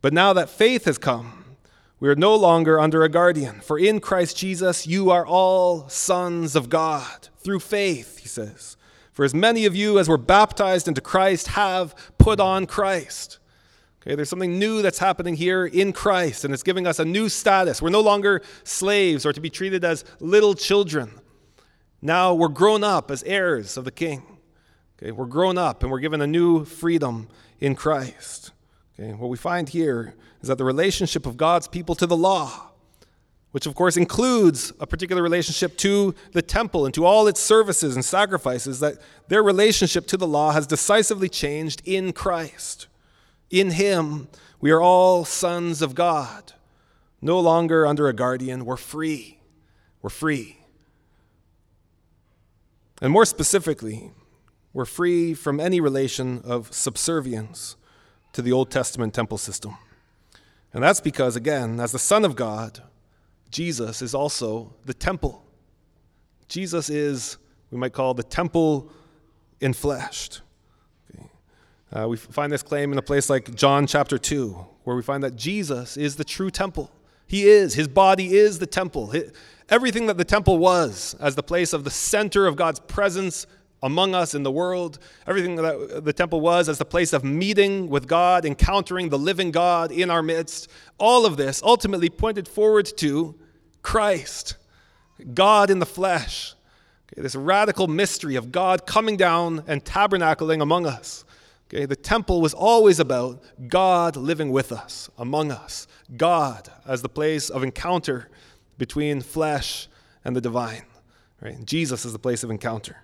But 0.00 0.12
now 0.12 0.32
that 0.32 0.50
faith 0.50 0.86
has 0.86 0.98
come, 0.98 1.56
we 2.00 2.08
are 2.08 2.16
no 2.16 2.34
longer 2.34 2.80
under 2.80 3.04
a 3.04 3.08
guardian. 3.08 3.60
For 3.60 3.78
in 3.78 4.00
Christ 4.00 4.36
Jesus, 4.36 4.86
you 4.86 5.10
are 5.10 5.26
all 5.26 5.88
sons 5.88 6.56
of 6.56 6.68
God 6.68 7.28
through 7.38 7.60
faith, 7.60 8.18
he 8.18 8.28
says. 8.28 8.76
For 9.12 9.24
as 9.24 9.34
many 9.34 9.66
of 9.66 9.76
you 9.76 9.98
as 9.98 10.08
were 10.08 10.18
baptized 10.18 10.88
into 10.88 11.00
Christ 11.00 11.48
have 11.48 11.94
put 12.18 12.40
on 12.40 12.66
Christ. 12.66 13.38
Okay, 14.00 14.16
there's 14.16 14.28
something 14.28 14.58
new 14.58 14.82
that's 14.82 14.98
happening 14.98 15.36
here 15.36 15.64
in 15.64 15.92
Christ, 15.92 16.44
and 16.44 16.52
it's 16.52 16.64
giving 16.64 16.88
us 16.88 16.98
a 16.98 17.04
new 17.04 17.28
status. 17.28 17.80
We're 17.80 17.90
no 17.90 18.00
longer 18.00 18.42
slaves 18.64 19.24
or 19.24 19.32
to 19.32 19.40
be 19.40 19.50
treated 19.50 19.84
as 19.84 20.04
little 20.18 20.54
children. 20.54 21.20
Now 22.00 22.34
we're 22.34 22.48
grown 22.48 22.82
up 22.82 23.12
as 23.12 23.22
heirs 23.22 23.76
of 23.76 23.84
the 23.84 23.92
King. 23.92 24.24
Okay, 24.98 25.12
we're 25.12 25.26
grown 25.26 25.56
up 25.56 25.82
and 25.82 25.92
we're 25.92 26.00
given 26.00 26.20
a 26.20 26.26
new 26.26 26.64
freedom 26.64 27.28
in 27.60 27.76
Christ. 27.76 28.50
Okay, 28.98 29.12
what 29.12 29.30
we 29.30 29.36
find 29.36 29.68
here 29.68 30.14
is 30.40 30.48
that 30.48 30.58
the 30.58 30.64
relationship 30.64 31.24
of 31.24 31.36
God's 31.36 31.68
people 31.68 31.94
to 31.94 32.06
the 32.06 32.16
law, 32.16 32.71
which 33.52 33.66
of 33.66 33.74
course 33.74 33.96
includes 33.96 34.72
a 34.80 34.86
particular 34.86 35.22
relationship 35.22 35.76
to 35.76 36.14
the 36.32 36.42
temple 36.42 36.84
and 36.84 36.94
to 36.94 37.04
all 37.04 37.26
its 37.28 37.40
services 37.40 37.94
and 37.94 38.04
sacrifices, 38.04 38.80
that 38.80 38.94
their 39.28 39.42
relationship 39.42 40.06
to 40.08 40.16
the 40.16 40.26
law 40.26 40.52
has 40.52 40.66
decisively 40.66 41.28
changed 41.28 41.80
in 41.84 42.12
Christ. 42.12 42.88
In 43.50 43.72
Him, 43.72 44.28
we 44.60 44.70
are 44.70 44.80
all 44.80 45.24
sons 45.24 45.82
of 45.82 45.94
God, 45.94 46.52
no 47.20 47.38
longer 47.38 47.86
under 47.86 48.08
a 48.08 48.14
guardian. 48.14 48.64
We're 48.64 48.76
free. 48.76 49.38
We're 50.00 50.10
free. 50.10 50.58
And 53.02 53.12
more 53.12 53.26
specifically, 53.26 54.12
we're 54.72 54.84
free 54.86 55.34
from 55.34 55.60
any 55.60 55.80
relation 55.80 56.40
of 56.44 56.72
subservience 56.72 57.76
to 58.32 58.40
the 58.40 58.52
Old 58.52 58.70
Testament 58.70 59.12
temple 59.12 59.36
system. 59.38 59.76
And 60.72 60.82
that's 60.82 61.00
because, 61.00 61.36
again, 61.36 61.80
as 61.80 61.92
the 61.92 61.98
Son 61.98 62.24
of 62.24 62.34
God, 62.34 62.82
Jesus 63.52 64.02
is 64.02 64.14
also 64.14 64.72
the 64.86 64.94
temple. 64.94 65.44
Jesus 66.48 66.90
is, 66.90 67.36
we 67.70 67.78
might 67.78 67.92
call, 67.92 68.14
the 68.14 68.22
temple 68.22 68.90
infleshed. 69.60 70.40
Uh, 71.94 72.08
we 72.08 72.16
find 72.16 72.50
this 72.50 72.62
claim 72.62 72.90
in 72.90 72.98
a 72.98 73.02
place 73.02 73.28
like 73.28 73.54
John 73.54 73.86
chapter 73.86 74.16
2, 74.16 74.66
where 74.84 74.96
we 74.96 75.02
find 75.02 75.22
that 75.22 75.36
Jesus 75.36 75.98
is 75.98 76.16
the 76.16 76.24
true 76.24 76.50
temple. 76.50 76.90
He 77.26 77.46
is. 77.46 77.74
His 77.74 77.86
body 77.86 78.34
is 78.34 78.58
the 78.58 78.66
temple. 78.66 79.12
everything 79.68 80.06
that 80.06 80.16
the 80.16 80.24
temple 80.24 80.56
was 80.56 81.14
as 81.20 81.34
the 81.34 81.42
place 81.42 81.74
of 81.74 81.84
the 81.84 81.90
center 81.90 82.46
of 82.46 82.56
God's 82.56 82.80
presence 82.80 83.46
among 83.82 84.14
us 84.14 84.34
in 84.34 84.42
the 84.42 84.50
world, 84.50 84.98
everything 85.26 85.56
that 85.56 86.04
the 86.04 86.12
temple 86.12 86.40
was 86.40 86.68
as 86.68 86.78
the 86.78 86.84
place 86.84 87.12
of 87.12 87.24
meeting 87.24 87.90
with 87.90 88.06
God, 88.06 88.46
encountering 88.46 89.08
the 89.08 89.18
living 89.18 89.50
God 89.50 89.90
in 89.90 90.10
our 90.10 90.22
midst, 90.22 90.70
all 90.98 91.26
of 91.26 91.36
this 91.36 91.62
ultimately 91.62 92.08
pointed 92.08 92.46
forward 92.46 92.86
to 92.98 93.34
Christ, 93.82 94.56
God 95.34 95.70
in 95.70 95.78
the 95.78 95.86
flesh. 95.86 96.54
Okay, 97.12 97.22
this 97.22 97.34
radical 97.34 97.88
mystery 97.88 98.36
of 98.36 98.52
God 98.52 98.86
coming 98.86 99.16
down 99.16 99.64
and 99.66 99.84
tabernacling 99.84 100.62
among 100.62 100.86
us. 100.86 101.24
Okay, 101.68 101.86
the 101.86 101.96
temple 101.96 102.40
was 102.40 102.54
always 102.54 103.00
about 103.00 103.42
God 103.68 104.16
living 104.16 104.50
with 104.50 104.72
us, 104.72 105.10
among 105.18 105.50
us. 105.50 105.86
God 106.16 106.70
as 106.86 107.02
the 107.02 107.08
place 107.08 107.48
of 107.48 107.62
encounter 107.62 108.28
between 108.78 109.20
flesh 109.20 109.88
and 110.24 110.36
the 110.36 110.40
divine. 110.40 110.84
Right? 111.40 111.64
Jesus 111.64 112.04
is 112.04 112.12
the 112.12 112.18
place 112.18 112.44
of 112.44 112.50
encounter. 112.50 112.98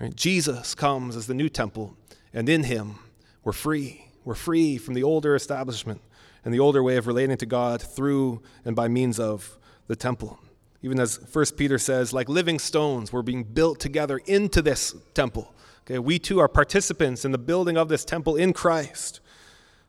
Right? 0.00 0.14
Jesus 0.14 0.74
comes 0.74 1.16
as 1.16 1.26
the 1.26 1.34
new 1.34 1.48
temple, 1.48 1.96
and 2.32 2.48
in 2.48 2.64
him 2.64 2.96
we're 3.44 3.52
free. 3.52 4.06
We're 4.24 4.34
free 4.34 4.78
from 4.78 4.94
the 4.94 5.02
older 5.02 5.34
establishment 5.34 6.02
and 6.44 6.52
the 6.52 6.60
older 6.60 6.82
way 6.82 6.96
of 6.96 7.06
relating 7.06 7.36
to 7.38 7.46
God 7.46 7.80
through 7.80 8.42
and 8.64 8.76
by 8.76 8.88
means 8.88 9.18
of 9.18 9.58
the 9.88 9.96
temple. 9.96 10.38
Even 10.80 11.00
as 11.00 11.18
1 11.32 11.44
Peter 11.56 11.76
says, 11.76 12.12
like 12.12 12.28
living 12.28 12.60
stones, 12.60 13.12
we're 13.12 13.22
being 13.22 13.42
built 13.42 13.80
together 13.80 14.18
into 14.26 14.62
this 14.62 14.94
temple 15.14 15.52
Okay, 15.88 15.98
we 15.98 16.18
too 16.18 16.38
are 16.38 16.48
participants 16.48 17.24
in 17.24 17.32
the 17.32 17.38
building 17.38 17.78
of 17.78 17.88
this 17.88 18.04
temple 18.04 18.36
in 18.36 18.52
Christ 18.52 19.20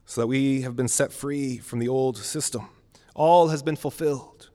so 0.05 0.21
that 0.21 0.27
we 0.27 0.61
have 0.61 0.73
been 0.73 0.87
set 0.87 1.11
free 1.11 1.57
from 1.57 1.79
the 1.79 1.89
old 1.89 2.15
system. 2.15 2.69
All 3.15 3.49
has 3.49 3.61
been 3.61 3.75
fulfilled. 3.75 4.49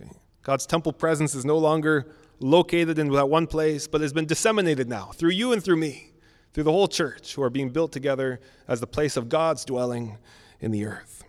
Okay. 0.00 0.08
God's 0.44 0.66
temple 0.66 0.92
presence 0.92 1.34
is 1.34 1.44
no 1.44 1.58
longer 1.58 2.06
located 2.38 3.00
in 3.00 3.10
that 3.10 3.28
one 3.28 3.48
place, 3.48 3.88
but 3.88 4.02
has 4.02 4.12
been 4.12 4.24
disseminated 4.24 4.88
now 4.88 5.06
through 5.06 5.30
you 5.30 5.52
and 5.52 5.64
through 5.64 5.78
me, 5.78 6.12
through 6.52 6.62
the 6.62 6.70
whole 6.70 6.86
church, 6.86 7.34
who 7.34 7.42
are 7.42 7.50
being 7.50 7.70
built 7.70 7.90
together 7.90 8.40
as 8.68 8.78
the 8.78 8.86
place 8.86 9.16
of 9.16 9.28
God's 9.28 9.64
dwelling 9.64 10.18
in 10.60 10.70
the 10.70 10.84
earth. 10.84 11.24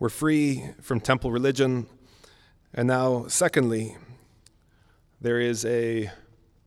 We're 0.00 0.08
free 0.08 0.64
from 0.82 0.98
temple 0.98 1.30
religion. 1.30 1.86
And 2.74 2.86
now, 2.86 3.26
secondly, 3.28 3.96
there 5.20 5.40
is 5.40 5.64
a 5.64 6.10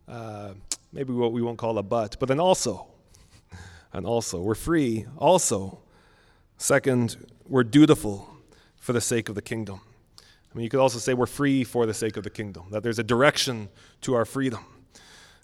uh, 0.07 0.53
maybe 0.91 1.13
what 1.13 1.31
we 1.31 1.41
won't 1.41 1.57
call 1.57 1.77
a 1.77 1.83
but, 1.83 2.17
but 2.19 2.29
an 2.29 2.39
also. 2.39 2.87
And 3.93 4.05
also, 4.05 4.41
we're 4.41 4.55
free. 4.55 5.05
Also, 5.17 5.79
second, 6.57 7.17
we're 7.47 7.63
dutiful 7.63 8.29
for 8.77 8.93
the 8.93 9.01
sake 9.01 9.29
of 9.29 9.35
the 9.35 9.41
kingdom. 9.41 9.81
I 10.19 10.57
mean, 10.57 10.63
you 10.63 10.69
could 10.69 10.79
also 10.79 10.99
say 10.99 11.13
we're 11.13 11.25
free 11.25 11.63
for 11.63 11.85
the 11.85 11.93
sake 11.93 12.17
of 12.17 12.23
the 12.23 12.29
kingdom, 12.29 12.65
that 12.71 12.83
there's 12.83 12.99
a 12.99 13.03
direction 13.03 13.69
to 14.01 14.15
our 14.15 14.25
freedom. 14.25 14.65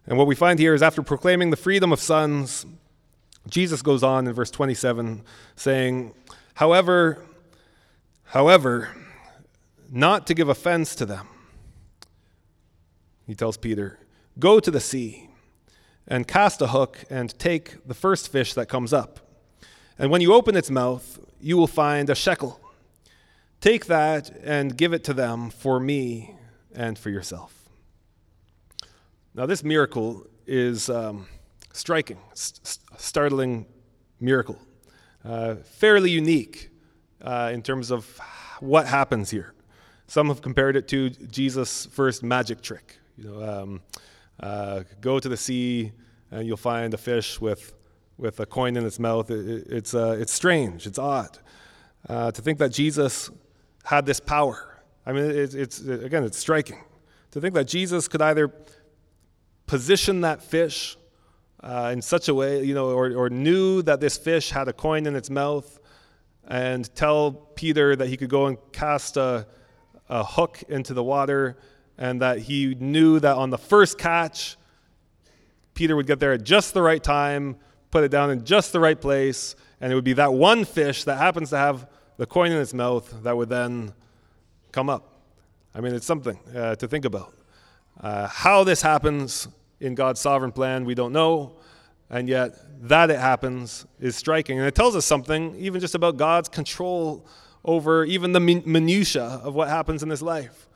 And 0.06 0.18
what 0.18 0.28
we 0.28 0.36
find 0.36 0.60
here 0.60 0.74
is 0.74 0.82
after 0.82 1.02
proclaiming 1.02 1.50
the 1.50 1.58
freedom 1.58 1.92
of 1.92 2.00
sons, 2.00 2.66
Jesus 3.50 3.82
goes 3.82 4.04
on 4.04 4.28
in 4.28 4.34
verse 4.34 4.52
27 4.52 5.24
saying, 5.56 6.14
However, 6.56 7.22
however, 8.26 8.96
not 9.92 10.28
to 10.28 10.34
give 10.34 10.50
offense 10.50 10.96
to 10.96 11.06
them, 11.06 11.28
he 13.26 13.36
tells 13.36 13.58
Peter, 13.58 14.00
Go 14.40 14.60
to 14.60 14.72
the 14.72 14.80
sea 14.80 15.30
and 16.08 16.28
cast 16.28 16.62
a 16.62 16.68
hook 16.68 17.04
and 17.10 17.38
take 17.38 17.86
the 17.88 17.94
first 17.94 18.32
fish 18.32 18.54
that 18.54 18.70
comes 18.70 18.94
up. 18.94 19.20
And 20.00 20.12
when 20.12 20.22
you 20.22 20.34
open 20.34 20.56
its 20.56 20.70
mouth, 20.70 21.20
you 21.42 21.58
will 21.58 21.68
find 21.68 22.10
a 22.10 22.16
shekel. 22.16 22.60
Take 23.60 23.88
that 23.88 24.30
and 24.44 24.78
give 24.78 24.94
it 24.94 25.04
to 25.06 25.14
them 25.14 25.50
for 25.50 25.80
me 25.80 26.36
and 26.74 26.98
for 26.98 27.10
yourself. 27.10 27.54
Now, 29.34 29.46
this 29.46 29.64
miracle 29.64 30.26
is 30.46 30.90
um, 30.90 31.28
striking, 31.74 32.20
st- 32.34 32.80
startling 32.98 33.66
miracle, 34.20 34.60
uh, 35.26 35.56
fairly 35.56 36.12
unique 36.12 36.70
uh, 37.22 37.52
in 37.54 37.62
terms 37.62 37.92
of 37.92 38.20
what 38.60 38.88
happens 38.88 39.30
here. 39.30 39.54
Some 40.08 40.30
have 40.30 40.42
compared 40.42 40.76
it 40.78 40.88
to 40.90 41.10
Jesus' 41.10 41.86
first 41.86 42.24
magic 42.24 42.62
trick. 42.62 42.98
You 43.18 43.26
know, 43.26 43.44
um, 43.44 43.82
uh, 44.40 44.84
go 45.02 45.20
to 45.20 45.28
the 45.28 45.38
sea 45.38 45.92
and 46.32 46.48
you'll 46.48 46.58
find 46.58 46.94
a 46.94 46.98
fish 46.98 47.42
with, 47.42 47.74
with 48.18 48.40
a 48.40 48.46
coin 48.46 48.78
in 48.78 48.86
its 48.86 49.00
mouth. 49.00 49.30
It, 49.30 49.48
it, 49.48 49.68
it's, 49.70 49.94
uh, 49.94 50.18
it's 50.20 50.32
strange, 50.32 50.88
it's 50.88 50.98
odd. 50.98 51.38
Uh, 52.08 52.32
to 52.32 52.42
think 52.42 52.58
that 52.60 52.72
Jesus 52.72 53.30
had 53.84 54.06
this 54.06 54.20
power. 54.20 54.82
I 55.06 55.12
mean, 55.12 55.26
it, 55.26 55.54
it's, 55.54 55.80
again, 55.82 56.24
it's 56.24 56.38
striking. 56.38 56.84
To 57.32 57.42
think 57.42 57.54
that 57.56 57.68
Jesus 57.68 58.08
could 58.08 58.22
either 58.22 58.52
position 59.66 60.22
that 60.22 60.42
fish 60.42 60.98
uh, 61.62 61.90
in 61.92 62.02
such 62.02 62.30
a 62.30 62.34
way, 62.34 62.64
you 62.64 62.74
know, 62.74 62.92
or, 62.92 63.12
or 63.12 63.30
knew 63.30 63.82
that 63.82 64.00
this 64.00 64.18
fish 64.18 64.52
had 64.52 64.70
a 64.70 64.74
coin 64.74 65.06
in 65.06 65.16
its 65.16 65.30
mouth 65.30 65.80
and 66.48 66.94
tell 66.96 67.32
Peter 67.32 67.96
that 67.96 68.08
he 68.08 68.16
could 68.16 68.30
go 68.30 68.46
and 68.46 68.58
cast 68.72 69.18
a, 69.18 69.46
a 70.10 70.24
hook 70.24 70.64
into 70.70 70.94
the 70.94 71.04
water 71.04 71.58
and 71.98 72.22
that 72.22 72.40
he 72.40 72.76
knew 72.76 73.20
that 73.20 73.36
on 73.36 73.50
the 73.50 73.58
first 73.58 73.98
catch, 73.98 74.58
Peter 75.74 75.96
would 75.96 76.08
get 76.08 76.20
there 76.20 76.34
at 76.34 76.44
just 76.44 76.74
the 76.74 76.82
right 76.82 77.04
time, 77.04 77.56
put 77.92 78.04
it 78.04 78.10
down 78.10 78.32
in 78.32 78.46
just 78.46 78.72
the 78.72 78.80
right 78.80 79.00
place, 79.00 79.56
and 79.82 79.92
it 79.92 79.96
would 79.96 80.04
be 80.04 80.14
that 80.14 80.34
one 80.34 80.66
fish 80.66 81.04
that 81.06 81.18
happens 81.18 81.50
to 81.50 81.58
have 81.58 81.88
the 82.18 82.26
coin 82.26 82.52
in 82.52 82.58
its 82.58 82.74
mouth 82.74 83.24
that 83.24 83.36
would 83.36 83.50
then 83.50 83.94
come 84.72 84.90
up. 84.90 85.22
I 85.74 85.82
mean, 85.82 85.94
it's 85.94 86.06
something 86.06 86.38
uh, 86.56 86.76
to 86.76 86.88
think 86.88 87.06
about. 87.06 87.34
Uh, 88.00 88.28
how 88.28 88.64
this 88.64 88.82
happens 88.82 89.48
in 89.80 89.96
God's 89.96 90.20
sovereign 90.20 90.52
plan, 90.52 90.86
we 90.86 90.96
don't 90.96 91.14
know, 91.14 91.58
and 92.10 92.28
yet 92.28 92.56
that 92.88 93.10
it 93.10 93.20
happens 93.20 93.86
is 94.00 94.16
striking. 94.16 94.60
And 94.60 94.68
it 94.68 94.76
tells 94.76 94.96
us 94.96 95.06
something, 95.06 95.56
even 95.58 95.82
just 95.82 95.96
about 95.96 96.18
God's 96.18 96.50
control 96.50 97.28
over 97.68 98.06
even 98.06 98.32
the 98.32 98.40
minutiae 98.40 99.42
of 99.44 99.54
what 99.54 99.68
happens 99.68 100.02
in 100.02 100.10
this 100.10 100.22
life. 100.22 100.68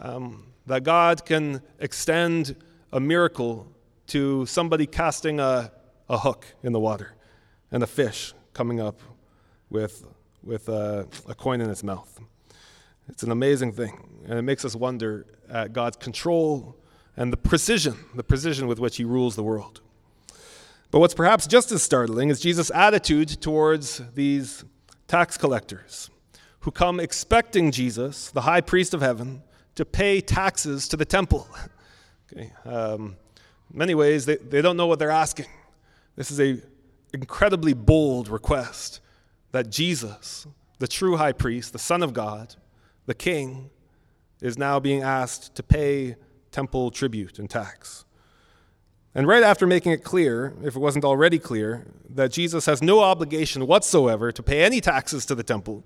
Um, 0.00 0.48
that 0.66 0.82
God 0.82 1.24
can 1.24 1.62
extend 1.78 2.56
a 2.92 2.98
miracle 2.98 3.66
to 4.08 4.44
somebody 4.46 4.86
casting 4.86 5.38
a, 5.38 5.70
a 6.08 6.18
hook 6.18 6.46
in 6.62 6.72
the 6.72 6.80
water 6.80 7.14
and 7.70 7.82
a 7.82 7.86
fish 7.86 8.34
coming 8.52 8.80
up 8.80 9.00
with, 9.70 10.06
with 10.42 10.68
a, 10.68 11.06
a 11.28 11.34
coin 11.34 11.60
in 11.60 11.70
its 11.70 11.84
mouth. 11.84 12.20
It's 13.08 13.22
an 13.22 13.30
amazing 13.30 13.72
thing, 13.72 14.22
and 14.26 14.38
it 14.38 14.42
makes 14.42 14.64
us 14.64 14.74
wonder 14.74 15.26
at 15.48 15.72
God's 15.72 15.96
control 15.96 16.76
and 17.16 17.32
the 17.32 17.36
precision, 17.36 17.94
the 18.14 18.24
precision 18.24 18.66
with 18.66 18.78
which 18.78 18.96
he 18.96 19.04
rules 19.04 19.36
the 19.36 19.42
world. 19.42 19.80
But 20.90 21.00
what's 21.00 21.14
perhaps 21.14 21.46
just 21.46 21.70
as 21.70 21.82
startling 21.82 22.30
is 22.30 22.40
Jesus' 22.40 22.70
attitude 22.70 23.40
towards 23.40 24.00
these 24.14 24.64
tax 25.06 25.36
collectors 25.36 26.10
who 26.64 26.70
come 26.70 26.98
expecting 26.98 27.70
Jesus, 27.70 28.30
the 28.30 28.40
high 28.40 28.62
priest 28.62 28.94
of 28.94 29.02
heaven, 29.02 29.42
to 29.74 29.84
pay 29.84 30.22
taxes 30.22 30.88
to 30.88 30.96
the 30.96 31.04
temple. 31.04 31.46
okay. 32.32 32.50
Um, 32.64 33.16
many 33.70 33.94
ways, 33.94 34.24
they, 34.24 34.36
they 34.36 34.62
don't 34.62 34.78
know 34.78 34.86
what 34.86 34.98
they're 34.98 35.10
asking. 35.10 35.46
This 36.16 36.30
is 36.30 36.38
an 36.38 36.62
incredibly 37.12 37.74
bold 37.74 38.28
request 38.28 39.00
that 39.52 39.68
Jesus, 39.68 40.46
the 40.78 40.88
true 40.88 41.18
high 41.18 41.32
priest, 41.32 41.74
the 41.74 41.78
Son 41.78 42.02
of 42.02 42.14
God, 42.14 42.54
the 43.04 43.14
King, 43.14 43.68
is 44.40 44.56
now 44.56 44.80
being 44.80 45.02
asked 45.02 45.54
to 45.56 45.62
pay 45.62 46.16
temple 46.50 46.90
tribute 46.90 47.38
and 47.38 47.50
tax. 47.50 48.06
And 49.14 49.28
right 49.28 49.42
after 49.42 49.66
making 49.66 49.92
it 49.92 50.02
clear, 50.02 50.54
if 50.62 50.76
it 50.76 50.80
wasn't 50.80 51.04
already 51.04 51.38
clear, 51.38 51.86
that 52.08 52.32
Jesus 52.32 52.64
has 52.64 52.82
no 52.82 53.00
obligation 53.00 53.66
whatsoever 53.66 54.32
to 54.32 54.42
pay 54.42 54.64
any 54.64 54.80
taxes 54.80 55.26
to 55.26 55.34
the 55.34 55.42
temple, 55.42 55.84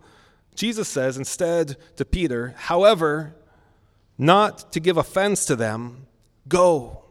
Jesus 0.54 0.88
says 0.88 1.16
instead 1.16 1.76
to 1.96 2.04
Peter, 2.04 2.54
however, 2.56 3.34
not 4.16 4.72
to 4.72 4.80
give 4.80 4.96
offense 4.96 5.44
to 5.46 5.56
them, 5.56 6.06
go. 6.48 7.04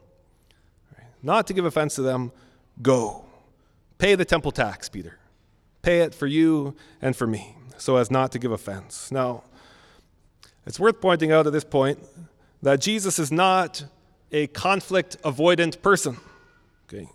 Not 1.23 1.47
to 1.47 1.54
give 1.54 1.65
offense 1.65 1.95
to 1.95 2.02
them, 2.02 2.32
go. 2.82 3.26
Pay 3.97 4.15
the 4.15 4.26
temple 4.26 4.52
tax, 4.52 4.89
Peter. 4.89 5.17
Pay 5.82 6.02
it 6.02 6.13
for 6.13 6.28
you 6.28 6.76
and 7.02 7.15
for 7.15 7.26
me, 7.26 7.56
so 7.78 7.95
as 7.95 8.12
not 8.12 8.32
to 8.34 8.39
give 8.39 8.52
offense. 8.52 9.12
Now, 9.12 9.43
it's 10.65 10.80
worth 10.80 11.00
pointing 11.00 11.32
out 11.32 11.47
at 11.47 11.54
this 11.54 11.63
point 11.63 12.00
that 12.62 12.82
Jesus 12.82 13.19
is 13.19 13.32
not 13.32 13.86
a 14.32 14.47
conflict 14.47 15.21
avoidant 15.23 15.82
person. 15.82 16.17
Okay? 16.88 17.08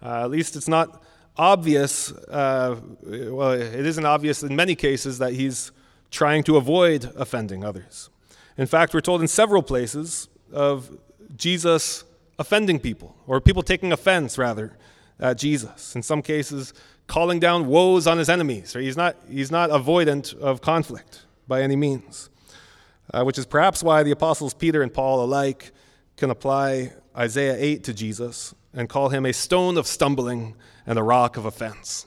Uh, 0.00 0.24
at 0.24 0.30
least 0.30 0.54
it's 0.54 0.68
not 0.68 1.02
obvious, 1.36 2.12
uh, 2.12 2.76
well, 3.02 3.52
it 3.52 3.86
isn't 3.86 4.04
obvious 4.04 4.42
in 4.42 4.54
many 4.54 4.74
cases 4.74 5.18
that 5.18 5.32
he's 5.32 5.72
trying 6.10 6.42
to 6.44 6.56
avoid 6.56 7.10
offending 7.16 7.64
others. 7.64 8.10
In 8.58 8.66
fact, 8.66 8.92
we're 8.92 9.00
told 9.00 9.22
in 9.22 9.28
several 9.28 9.62
places 9.62 10.28
of 10.52 10.98
Jesus 11.36 12.04
offending 12.38 12.78
people, 12.78 13.16
or 13.26 13.40
people 13.40 13.62
taking 13.62 13.92
offense, 13.92 14.36
rather, 14.36 14.76
at 15.18 15.38
Jesus. 15.38 15.94
In 15.96 16.02
some 16.02 16.20
cases, 16.20 16.74
calling 17.06 17.40
down 17.40 17.66
woes 17.66 18.06
on 18.06 18.18
his 18.18 18.28
enemies. 18.28 18.74
He's, 18.74 18.96
not, 18.96 19.16
he's 19.28 19.50
not 19.50 19.70
avoidant 19.70 20.36
of 20.38 20.60
conflict 20.60 21.22
by 21.48 21.62
any 21.62 21.76
means 21.76 22.28
uh, 23.12 23.22
which 23.24 23.38
is 23.38 23.46
perhaps 23.46 23.82
why 23.82 24.02
the 24.02 24.10
apostles 24.10 24.54
Peter 24.54 24.82
and 24.82 24.92
Paul 24.92 25.24
alike 25.24 25.72
can 26.16 26.30
apply 26.30 26.92
Isaiah 27.16 27.56
8 27.58 27.84
to 27.84 27.94
Jesus 27.94 28.54
and 28.72 28.88
call 28.88 29.10
him 29.10 29.26
a 29.26 29.32
stone 29.32 29.76
of 29.76 29.86
stumbling 29.86 30.56
and 30.86 30.96
the 30.96 31.02
rock 31.02 31.36
of 31.36 31.44
offense. 31.44 32.06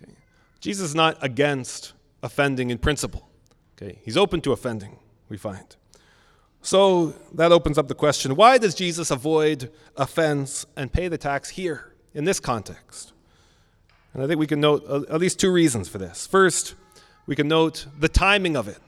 Okay. 0.00 0.12
Jesus 0.60 0.90
is 0.90 0.94
not 0.94 1.16
against 1.20 1.92
offending 2.22 2.70
in 2.70 2.78
principle. 2.78 3.28
Okay. 3.76 3.98
He's 4.04 4.16
open 4.16 4.40
to 4.42 4.52
offending, 4.52 4.98
we 5.28 5.36
find. 5.36 5.76
So 6.62 7.14
that 7.34 7.50
opens 7.50 7.76
up 7.76 7.88
the 7.88 7.94
question 7.94 8.36
why 8.36 8.56
does 8.56 8.74
Jesus 8.74 9.10
avoid 9.10 9.70
offense 9.96 10.64
and 10.76 10.92
pay 10.92 11.08
the 11.08 11.18
tax 11.18 11.50
here 11.50 11.92
in 12.14 12.24
this 12.24 12.38
context? 12.38 13.12
And 14.14 14.22
I 14.22 14.26
think 14.26 14.38
we 14.38 14.46
can 14.46 14.60
note 14.60 14.84
at 15.10 15.20
least 15.20 15.40
two 15.40 15.50
reasons 15.50 15.88
for 15.88 15.98
this. 15.98 16.26
First, 16.26 16.74
we 17.26 17.34
can 17.34 17.48
note 17.48 17.86
the 17.98 18.08
timing 18.08 18.56
of 18.56 18.68
it 18.68 18.78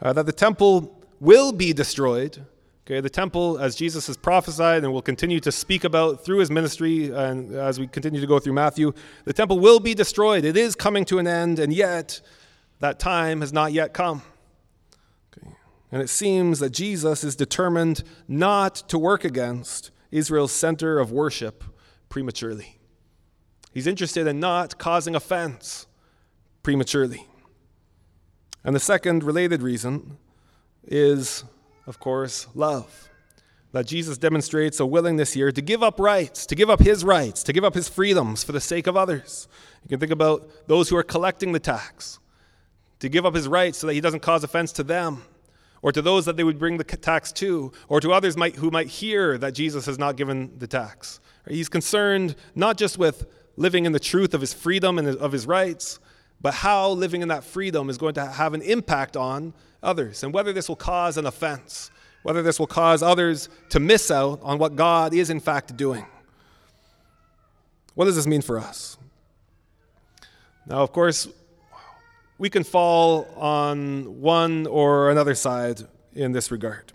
uh, 0.00 0.12
that 0.12 0.26
the 0.26 0.32
temple 0.32 0.96
will 1.20 1.52
be 1.52 1.72
destroyed. 1.72 2.44
Okay, 2.86 3.00
the 3.00 3.10
temple, 3.10 3.58
as 3.58 3.74
Jesus 3.74 4.06
has 4.06 4.16
prophesied 4.16 4.84
and 4.84 4.92
will 4.92 5.02
continue 5.02 5.40
to 5.40 5.50
speak 5.50 5.82
about 5.82 6.24
through 6.24 6.38
his 6.38 6.52
ministry, 6.52 7.10
and 7.10 7.52
as 7.52 7.80
we 7.80 7.88
continue 7.88 8.20
to 8.20 8.28
go 8.28 8.38
through 8.38 8.52
Matthew, 8.52 8.92
the 9.24 9.32
temple 9.32 9.58
will 9.58 9.80
be 9.80 9.92
destroyed. 9.92 10.44
It 10.44 10.56
is 10.56 10.76
coming 10.76 11.04
to 11.06 11.18
an 11.18 11.26
end, 11.26 11.58
and 11.58 11.72
yet 11.72 12.20
that 12.78 13.00
time 13.00 13.40
has 13.40 13.52
not 13.52 13.72
yet 13.72 13.92
come. 13.92 14.22
Okay. 15.36 15.50
And 15.90 16.00
it 16.00 16.08
seems 16.08 16.60
that 16.60 16.70
Jesus 16.70 17.24
is 17.24 17.34
determined 17.34 18.04
not 18.28 18.76
to 18.88 19.00
work 19.00 19.24
against 19.24 19.90
Israel's 20.12 20.52
center 20.52 21.00
of 21.00 21.10
worship 21.10 21.64
prematurely. 22.08 22.78
He's 23.72 23.88
interested 23.88 24.28
in 24.28 24.38
not 24.38 24.78
causing 24.78 25.16
offense 25.16 25.88
prematurely. 26.62 27.26
And 28.62 28.76
the 28.76 28.80
second 28.80 29.24
related 29.24 29.60
reason 29.60 30.18
is, 30.86 31.42
of 31.86 31.98
course, 31.98 32.46
love. 32.54 33.08
That 33.72 33.86
Jesus 33.86 34.16
demonstrates 34.16 34.80
a 34.80 34.86
willingness 34.86 35.32
here 35.32 35.52
to 35.52 35.60
give 35.60 35.82
up 35.82 36.00
rights, 36.00 36.46
to 36.46 36.54
give 36.54 36.70
up 36.70 36.80
his 36.80 37.04
rights, 37.04 37.42
to 37.42 37.52
give 37.52 37.64
up 37.64 37.74
his 37.74 37.88
freedoms 37.88 38.42
for 38.42 38.52
the 38.52 38.60
sake 38.60 38.86
of 38.86 38.96
others. 38.96 39.48
You 39.82 39.88
can 39.90 40.00
think 40.00 40.12
about 40.12 40.48
those 40.66 40.88
who 40.88 40.96
are 40.96 41.02
collecting 41.02 41.52
the 41.52 41.60
tax, 41.60 42.18
to 43.00 43.08
give 43.08 43.26
up 43.26 43.34
his 43.34 43.46
rights 43.46 43.78
so 43.78 43.86
that 43.86 43.92
he 43.94 44.00
doesn't 44.00 44.20
cause 44.20 44.42
offense 44.42 44.72
to 44.72 44.82
them, 44.82 45.22
or 45.82 45.92
to 45.92 46.00
those 46.00 46.24
that 46.24 46.36
they 46.36 46.44
would 46.44 46.58
bring 46.58 46.78
the 46.78 46.84
tax 46.84 47.30
to, 47.32 47.70
or 47.88 48.00
to 48.00 48.12
others 48.12 48.36
might, 48.36 48.56
who 48.56 48.70
might 48.70 48.88
hear 48.88 49.36
that 49.38 49.52
Jesus 49.52 49.86
has 49.86 49.98
not 49.98 50.16
given 50.16 50.58
the 50.58 50.66
tax. 50.66 51.20
He's 51.46 51.68
concerned 51.68 52.34
not 52.54 52.78
just 52.78 52.98
with 52.98 53.26
living 53.56 53.84
in 53.84 53.92
the 53.92 54.00
truth 54.00 54.32
of 54.32 54.40
his 54.40 54.54
freedom 54.54 54.98
and 54.98 55.08
of 55.08 55.32
his 55.32 55.46
rights, 55.46 56.00
but 56.40 56.54
how 56.54 56.90
living 56.90 57.22
in 57.22 57.28
that 57.28 57.44
freedom 57.44 57.88
is 57.88 57.98
going 57.98 58.14
to 58.14 58.26
have 58.26 58.54
an 58.54 58.62
impact 58.62 59.16
on 59.16 59.54
others, 59.82 60.22
and 60.22 60.32
whether 60.32 60.52
this 60.52 60.68
will 60.68 60.76
cause 60.76 61.16
an 61.16 61.26
offense, 61.26 61.90
whether 62.22 62.42
this 62.42 62.58
will 62.58 62.66
cause 62.66 63.02
others 63.02 63.48
to 63.70 63.80
miss 63.80 64.10
out 64.10 64.40
on 64.42 64.58
what 64.58 64.76
God 64.76 65.14
is 65.14 65.30
in 65.30 65.40
fact 65.40 65.76
doing. 65.76 66.06
What 67.94 68.04
does 68.04 68.16
this 68.16 68.26
mean 68.26 68.42
for 68.42 68.58
us? 68.58 68.98
Now, 70.66 70.82
of 70.82 70.92
course, 70.92 71.28
we 72.38 72.50
can 72.50 72.64
fall 72.64 73.28
on 73.36 74.20
one 74.20 74.66
or 74.66 75.10
another 75.10 75.34
side 75.34 75.80
in 76.14 76.32
this 76.32 76.50
regard. 76.50 76.92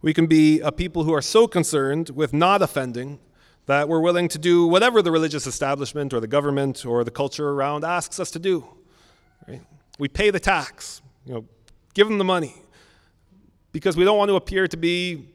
We 0.00 0.12
can 0.12 0.26
be 0.26 0.60
a 0.60 0.72
people 0.72 1.04
who 1.04 1.12
are 1.12 1.22
so 1.22 1.46
concerned 1.46 2.10
with 2.10 2.32
not 2.32 2.62
offending 2.62 3.20
that 3.66 3.88
we're 3.88 4.00
willing 4.00 4.28
to 4.28 4.38
do 4.38 4.66
whatever 4.66 5.02
the 5.02 5.10
religious 5.10 5.46
establishment 5.46 6.12
or 6.12 6.20
the 6.20 6.26
government 6.26 6.84
or 6.84 7.04
the 7.04 7.10
culture 7.10 7.50
around 7.50 7.84
asks 7.84 8.18
us 8.18 8.30
to 8.32 8.38
do. 8.38 8.66
Right? 9.46 9.62
We 9.98 10.08
pay 10.08 10.30
the 10.30 10.40
tax, 10.40 11.00
you 11.24 11.34
know, 11.34 11.44
give 11.94 12.08
them 12.08 12.18
the 12.18 12.24
money 12.24 12.54
because 13.72 13.96
we 13.96 14.04
don't 14.04 14.18
want 14.18 14.28
to 14.30 14.36
appear 14.36 14.66
to 14.68 14.76
be 14.76 15.28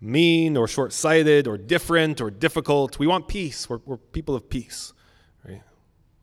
mean 0.00 0.56
or 0.56 0.68
short 0.68 0.92
sighted 0.92 1.48
or 1.48 1.58
different 1.58 2.20
or 2.20 2.30
difficult. 2.30 2.98
We 2.98 3.06
want 3.06 3.28
peace. 3.28 3.68
We're, 3.68 3.80
we're 3.84 3.96
people 3.96 4.34
of 4.34 4.48
peace. 4.48 4.92
Right? 5.44 5.62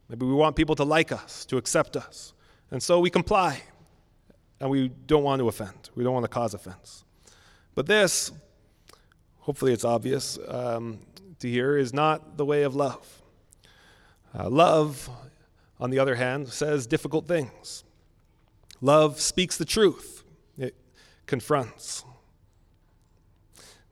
Maybe 0.10 0.26
we 0.26 0.34
want 0.34 0.56
people 0.56 0.76
to 0.76 0.84
like 0.84 1.12
us, 1.12 1.46
to 1.46 1.58
accept 1.58 1.98
us. 1.98 2.34
And 2.72 2.82
so 2.82 3.00
we 3.00 3.10
comply. 3.10 3.62
And 4.60 4.70
we 4.70 4.88
don't 4.88 5.24
want 5.24 5.42
to 5.42 5.50
offend, 5.50 5.90
we 5.96 6.04
don't 6.06 6.14
want 6.14 6.24
to 6.24 6.30
cause 6.30 6.54
offense. 6.54 7.04
But 7.76 7.88
this, 7.88 8.32
hopefully 9.40 9.74
it's 9.74 9.84
obvious, 9.84 10.40
um, 10.48 11.00
to 11.46 11.52
hear 11.52 11.78
is 11.78 11.94
not 11.94 12.38
the 12.38 12.46
way 12.46 12.64
of 12.64 12.76
love. 12.76 13.22
Uh, 14.38 14.50
love, 14.50 15.10
on 15.80 15.92
the 15.92 16.00
other 16.00 16.16
hand, 16.16 16.50
says 16.50 16.88
difficult 16.88 17.28
things. 17.28 17.84
Love 18.82 19.22
speaks 19.22 19.58
the 19.58 19.66
truth, 19.66 20.24
it 20.58 20.76
confronts. 21.26 22.04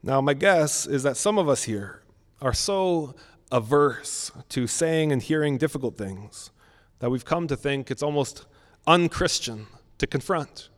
Now, 0.02 0.20
my 0.20 0.34
guess 0.34 0.86
is 0.86 1.02
that 1.04 1.16
some 1.16 1.38
of 1.38 1.48
us 1.48 1.62
here 1.62 2.02
are 2.42 2.52
so 2.52 3.14
averse 3.50 4.30
to 4.50 4.66
saying 4.66 5.12
and 5.12 5.22
hearing 5.22 5.56
difficult 5.56 5.96
things 5.96 6.50
that 6.98 7.10
we've 7.10 7.24
come 7.24 7.46
to 7.46 7.56
think 7.56 7.90
it's 7.90 8.02
almost 8.02 8.44
unchristian 8.86 9.66
to 9.98 10.06
confront, 10.06 10.68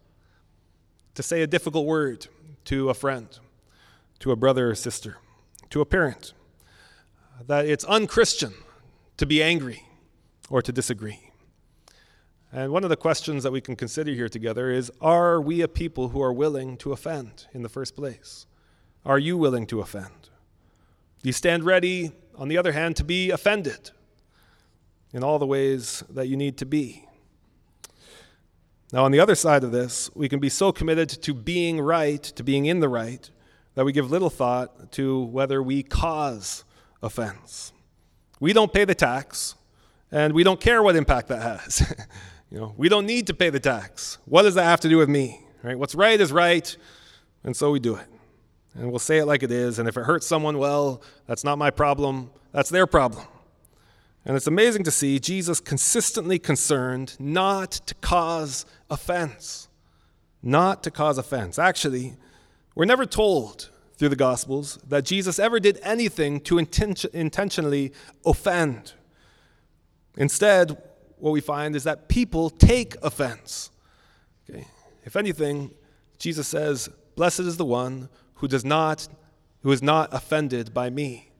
to 1.15 1.23
say 1.23 1.43
a 1.43 1.47
difficult 1.47 1.87
word 1.87 2.29
to 2.67 2.91
a 2.91 2.95
friend, 2.95 3.39
to 4.21 4.31
a 4.31 4.37
brother 4.37 4.71
or 4.71 4.75
sister, 4.75 5.17
to 5.71 5.81
a 5.81 5.87
parent 5.87 6.35
that 7.47 7.67
it's 7.67 7.85
unchristian 7.85 8.55
to 9.17 9.27
be 9.27 9.43
angry 9.43 9.83
or 10.49 10.63
to 10.63 10.73
disagree. 10.73 11.31
And 12.53 12.73
one 12.73 12.85
of 12.85 12.91
the 12.91 12.97
questions 12.97 13.43
that 13.43 13.53
we 13.53 13.61
can 13.61 13.77
consider 13.77 14.13
here 14.13 14.29
together 14.29 14.71
is 14.71 14.91
Are 15.01 15.41
we 15.41 15.61
a 15.61 15.69
people 15.69 16.09
who 16.09 16.23
are 16.23 16.33
willing 16.33 16.77
to 16.79 16.93
offend 16.93 17.47
in 17.53 17.63
the 17.63 17.69
first 17.69 17.97
place? 17.97 18.47
Are 19.05 19.19
you 19.19 19.37
willing 19.37 19.67
to 19.67 19.81
offend? 19.81 20.31
Do 21.23 21.29
you 21.29 21.33
stand 21.33 21.65
ready, 21.65 22.13
on 22.37 22.49
the 22.49 22.59
other 22.59 22.73
hand, 22.73 22.97
to 22.97 23.05
be 23.05 23.31
offended 23.31 23.91
in 25.13 25.23
all 25.23 25.39
the 25.39 25.47
ways 25.47 26.03
that 26.11 26.29
you 26.29 26.37
need 26.37 26.57
to 26.59 26.67
be? 26.67 27.05
Now, 28.93 29.05
on 29.05 29.11
the 29.11 29.21
other 29.21 29.35
side 29.35 29.65
of 29.65 29.73
this, 29.73 30.11
we 30.15 30.29
can 30.29 30.39
be 30.39 30.49
so 30.49 30.71
committed 30.71 31.09
to 31.09 31.35
being 31.35 31.81
right, 31.81 32.23
to 32.23 32.45
being 32.45 32.67
in 32.67 32.81
the 32.81 32.89
right, 32.89 33.29
that 33.75 33.85
we 33.85 33.93
give 33.93 34.11
little 34.11 34.31
thought 34.31 34.93
to 34.93 35.25
whether 35.25 35.63
we 35.63 35.83
cause 35.83 36.65
offense. 37.03 37.73
We 38.41 38.53
don't 38.53 38.73
pay 38.73 38.85
the 38.85 38.95
tax, 38.95 39.55
and 40.11 40.33
we 40.33 40.45
don't 40.45 40.61
care 40.61 40.83
what 40.83 40.97
impact 40.97 41.29
that 41.29 41.43
has. 41.43 41.95
you 42.51 42.59
know, 42.59 42.75
we 42.77 42.89
don't 42.89 43.07
need 43.07 43.27
to 43.29 43.35
pay 43.35 43.51
the 43.51 43.61
tax. 43.61 44.19
What 44.27 44.43
does 44.43 44.55
that 44.55 44.65
have 44.65 44.81
to 44.81 44.89
do 44.89 44.99
with 44.99 45.09
me? 45.09 45.41
Right? 45.63 45.79
What's 45.79 45.95
right 45.95 46.21
is 46.21 46.33
right, 46.33 46.77
and 47.45 47.57
so 47.57 47.71
we 47.71 47.81
do 47.81 47.97
it. 47.97 48.07
And 48.75 48.91
we'll 48.91 48.99
say 48.99 49.19
it 49.19 49.27
like 49.27 49.43
it 49.43 49.51
is, 49.51 49.79
and 49.79 49.89
if 49.89 49.97
it 49.97 50.05
hurts 50.05 50.27
someone, 50.27 50.59
well, 50.59 51.03
that's 51.27 51.45
not 51.45 51.57
my 51.57 51.71
problem, 51.71 52.31
that's 52.53 52.69
their 52.69 52.87
problem. 52.87 53.25
And 54.27 54.37
it's 54.37 54.49
amazing 54.49 54.83
to 54.85 54.91
see 54.91 55.21
Jesus 55.21 55.61
consistently 55.61 56.39
concerned 56.39 57.17
not 57.19 57.71
to 57.71 57.95
cause 57.95 58.67
offense. 58.91 59.69
Not 60.43 60.83
to 60.83 60.91
cause 60.91 61.17
offense. 61.17 61.59
Actually, 61.59 62.17
we're 62.75 62.85
never 62.85 63.07
told 63.07 63.71
through 63.97 64.11
the 64.11 64.17
Gospels 64.17 64.79
that 64.87 65.05
Jesus 65.05 65.39
ever 65.39 65.59
did 65.59 65.79
anything 65.83 66.41
to 66.41 66.57
inten- 66.57 67.13
intentionally 67.15 67.93
offend. 68.25 68.93
Instead, 70.17 70.77
what 71.19 71.31
we 71.31 71.41
find 71.41 71.75
is 71.75 71.85
that 71.85 72.09
people 72.09 72.51
take 72.51 72.95
offense. 73.03 73.71
Okay? 74.49 74.67
If 75.05 75.17
anything, 75.17 75.73
Jesus 76.19 76.47
says, 76.47 76.89
Blessed 77.15 77.41
is 77.41 77.57
the 77.57 77.65
one 77.65 78.11
who 78.35 78.49
does 78.49 78.65
not, 78.65 79.09
who 79.63 79.73
is 79.73 79.83
not 79.83 80.13
offended 80.13 80.75
by 80.75 80.91
me. 80.91 81.31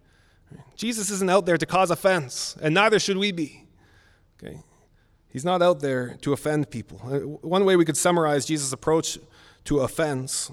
Jesus 0.75 1.11
isn't 1.11 1.29
out 1.29 1.45
there 1.45 1.59
to 1.59 1.67
cause 1.67 1.91
offense, 1.91 2.57
and 2.63 2.75
neither 2.75 2.99
should 2.99 3.19
we 3.19 3.33
be. 3.33 3.65
Okay? 4.43 4.61
He's 5.29 5.45
not 5.45 5.61
out 5.61 5.81
there 5.81 6.17
to 6.23 6.33
offend 6.33 6.71
people. 6.71 7.01
Uh, 7.05 7.19
one 7.47 7.67
way 7.67 7.77
we 7.77 7.85
could 7.85 7.97
summarize 7.97 8.47
Jesus' 8.47 8.73
approach 8.73 9.19
to 9.65 9.81
offense 9.81 10.51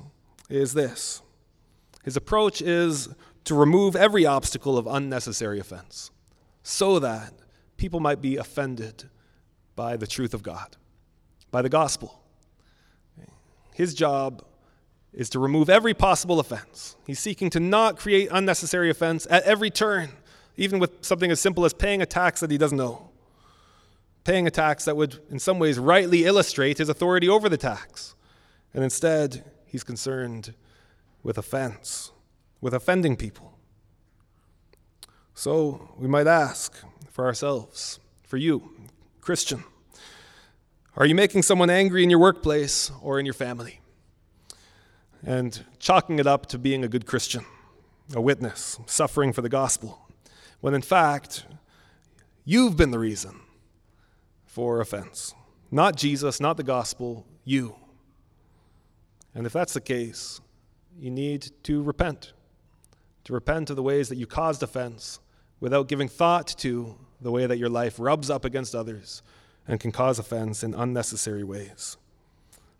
is 0.49 0.73
this 0.73 1.21
His 2.03 2.17
approach 2.17 2.61
is 2.61 3.09
to 3.45 3.55
remove 3.55 3.95
every 3.95 4.25
obstacle 4.25 4.77
of 4.77 4.87
unnecessary 4.87 5.59
offense 5.59 6.11
so 6.61 6.99
that 6.99 7.33
people 7.77 7.99
might 7.99 8.21
be 8.21 8.37
offended 8.37 9.05
by 9.75 9.97
the 9.97 10.07
truth 10.07 10.33
of 10.33 10.43
God, 10.43 10.77
by 11.51 11.61
the 11.61 11.69
gospel. 11.69 12.21
His 13.73 13.93
job 13.93 14.45
is 15.13 15.29
to 15.31 15.39
remove 15.39 15.69
every 15.69 15.93
possible 15.93 16.39
offense. 16.39 16.95
He's 17.05 17.19
seeking 17.19 17.49
to 17.51 17.59
not 17.59 17.97
create 17.97 18.29
unnecessary 18.31 18.89
offense 18.89 19.27
at 19.29 19.43
every 19.43 19.69
turn, 19.69 20.09
even 20.57 20.79
with 20.79 21.03
something 21.03 21.31
as 21.31 21.39
simple 21.39 21.65
as 21.65 21.73
paying 21.73 22.01
a 22.01 22.05
tax 22.05 22.39
that 22.39 22.51
he 22.51 22.57
doesn't 22.57 22.77
know. 22.77 23.09
Paying 24.23 24.47
a 24.47 24.51
tax 24.51 24.85
that 24.85 24.95
would, 24.95 25.19
in 25.29 25.39
some 25.39 25.59
ways, 25.59 25.77
rightly 25.77 26.25
illustrate 26.25 26.77
his 26.77 26.89
authority 26.89 27.27
over 27.27 27.49
the 27.49 27.57
tax. 27.57 28.15
And 28.73 28.83
instead, 28.83 29.43
he's 29.65 29.83
concerned 29.83 30.53
with 31.23 31.37
offense, 31.37 32.11
with 32.61 32.73
offending 32.73 33.15
people. 33.15 33.57
So 35.33 35.89
we 35.97 36.07
might 36.07 36.27
ask 36.27 36.75
for 37.09 37.25
ourselves, 37.25 37.99
for 38.23 38.37
you, 38.37 38.71
Christian, 39.21 39.63
are 40.95 41.05
you 41.05 41.15
making 41.15 41.41
someone 41.41 41.69
angry 41.69 42.03
in 42.03 42.09
your 42.09 42.19
workplace 42.19 42.91
or 43.01 43.19
in 43.19 43.25
your 43.25 43.33
family? 43.33 43.79
and 45.25 45.63
chalking 45.79 46.19
it 46.19 46.27
up 46.27 46.47
to 46.47 46.57
being 46.57 46.83
a 46.83 46.87
good 46.87 47.05
Christian, 47.05 47.45
a 48.13 48.21
witness, 48.21 48.79
suffering 48.85 49.33
for 49.33 49.41
the 49.41 49.49
gospel, 49.49 49.99
when 50.61 50.73
in 50.73 50.81
fact, 50.81 51.45
you've 52.45 52.77
been 52.77 52.91
the 52.91 52.99
reason 52.99 53.39
for 54.45 54.81
offense. 54.81 55.33
Not 55.71 55.95
Jesus, 55.95 56.39
not 56.39 56.57
the 56.57 56.63
gospel, 56.63 57.25
you. 57.45 57.75
And 59.33 59.47
if 59.47 59.53
that's 59.53 59.73
the 59.73 59.81
case, 59.81 60.41
you 60.97 61.11
need 61.11 61.51
to 61.63 61.81
repent. 61.81 62.33
To 63.25 63.33
repent 63.33 63.69
of 63.69 63.75
the 63.75 63.83
ways 63.83 64.09
that 64.09 64.17
you 64.17 64.27
caused 64.27 64.63
offense 64.63 65.19
without 65.59 65.87
giving 65.87 66.07
thought 66.07 66.47
to 66.59 66.95
the 67.21 67.31
way 67.31 67.45
that 67.45 67.57
your 67.57 67.69
life 67.69 67.99
rubs 67.99 68.29
up 68.29 68.43
against 68.43 68.75
others 68.75 69.21
and 69.67 69.79
can 69.79 69.91
cause 69.91 70.19
offense 70.19 70.63
in 70.63 70.73
unnecessary 70.73 71.43
ways. 71.43 71.97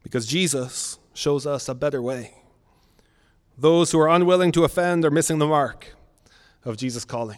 Because 0.03 0.25
Jesus 0.25 0.99
shows 1.13 1.47
us 1.47 1.69
a 1.69 1.75
better 1.75 2.01
way. 2.01 2.33
Those 3.57 3.91
who 3.91 3.99
are 3.99 4.09
unwilling 4.09 4.51
to 4.53 4.63
offend 4.63 5.05
are 5.05 5.11
missing 5.11 5.37
the 5.37 5.47
mark 5.47 5.95
of 6.65 6.75
Jesus' 6.75 7.05
calling. 7.05 7.37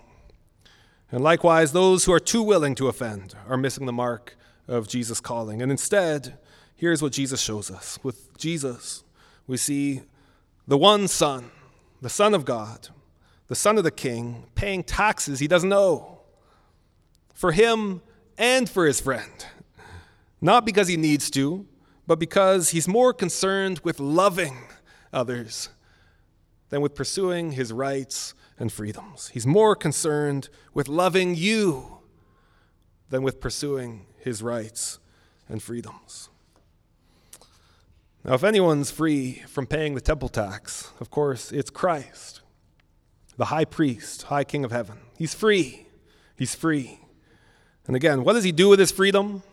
And 1.11 1.23
likewise, 1.23 1.71
those 1.71 2.05
who 2.05 2.13
are 2.13 2.19
too 2.19 2.41
willing 2.41 2.73
to 2.75 2.88
offend 2.88 3.35
are 3.47 3.57
missing 3.57 3.85
the 3.85 3.93
mark 3.93 4.35
of 4.67 4.88
Jesus' 4.88 5.19
calling. 5.19 5.61
And 5.61 5.71
instead, 5.71 6.39
here's 6.75 7.01
what 7.01 7.11
Jesus 7.11 7.39
shows 7.39 7.69
us. 7.69 7.99
With 8.01 8.35
Jesus, 8.38 9.03
we 9.45 9.57
see 9.57 10.01
the 10.67 10.78
one 10.78 11.08
Son, 11.08 11.51
the 12.01 12.10
Son 12.10 12.34
of 12.34 12.45
God, 12.45 12.89
the 13.47 13.56
Son 13.56 13.78
of 13.78 13.84
the 13.84 13.91
King, 13.91 14.47
paying 14.56 14.84
taxes 14.84 15.39
he 15.39 15.47
doesn't 15.47 15.73
owe 15.73 16.19
for 17.34 17.51
him 17.51 18.01
and 18.38 18.69
for 18.69 18.86
his 18.86 18.99
friend. 18.99 19.45
Not 20.41 20.65
because 20.65 20.88
he 20.88 20.97
needs 20.97 21.30
to, 21.32 21.65
but 22.08 22.19
because 22.19 22.69
he's 22.69 22.88
more 22.88 23.13
concerned 23.13 23.80
with 23.84 23.99
loving 23.99 24.58
others 25.13 25.69
than 26.69 26.82
with 26.82 26.95
pursuing 26.95 27.51
his 27.51 27.71
rights 27.71 28.34
and 28.58 28.71
freedoms. 28.71 29.30
He's 29.30 29.47
more 29.47 29.75
concerned 29.75 30.49
with 30.73 30.88
loving 30.88 31.36
you 31.36 31.99
than 33.10 33.23
with 33.23 33.39
pursuing 33.39 34.08
his 34.17 34.41
rights 34.41 34.99
and 35.47 35.62
freedoms. 35.62 36.30
Now, 38.25 38.33
if 38.33 38.43
anyone's 38.43 38.89
free 38.89 39.43
from 39.47 39.67
paying 39.67 39.93
the 39.93 40.01
temple 40.01 40.29
tax, 40.29 40.91
of 40.99 41.11
course, 41.11 41.51
it's 41.51 41.69
Christ, 41.69 42.41
the 43.38 43.45
high 43.45 43.65
priest, 43.65 44.23
high 44.23 44.43
king 44.43 44.65
of 44.65 44.71
heaven. 44.71 44.97
He's 45.15 45.35
free. 45.35 45.85
He's 46.35 46.55
free. 46.55 46.99
And 47.85 47.95
again, 47.95 48.23
what 48.23 48.33
does 48.33 48.43
he 48.43 48.51
do 48.51 48.67
with 48.67 48.79
his 48.79 48.91
freedom? 48.91 49.43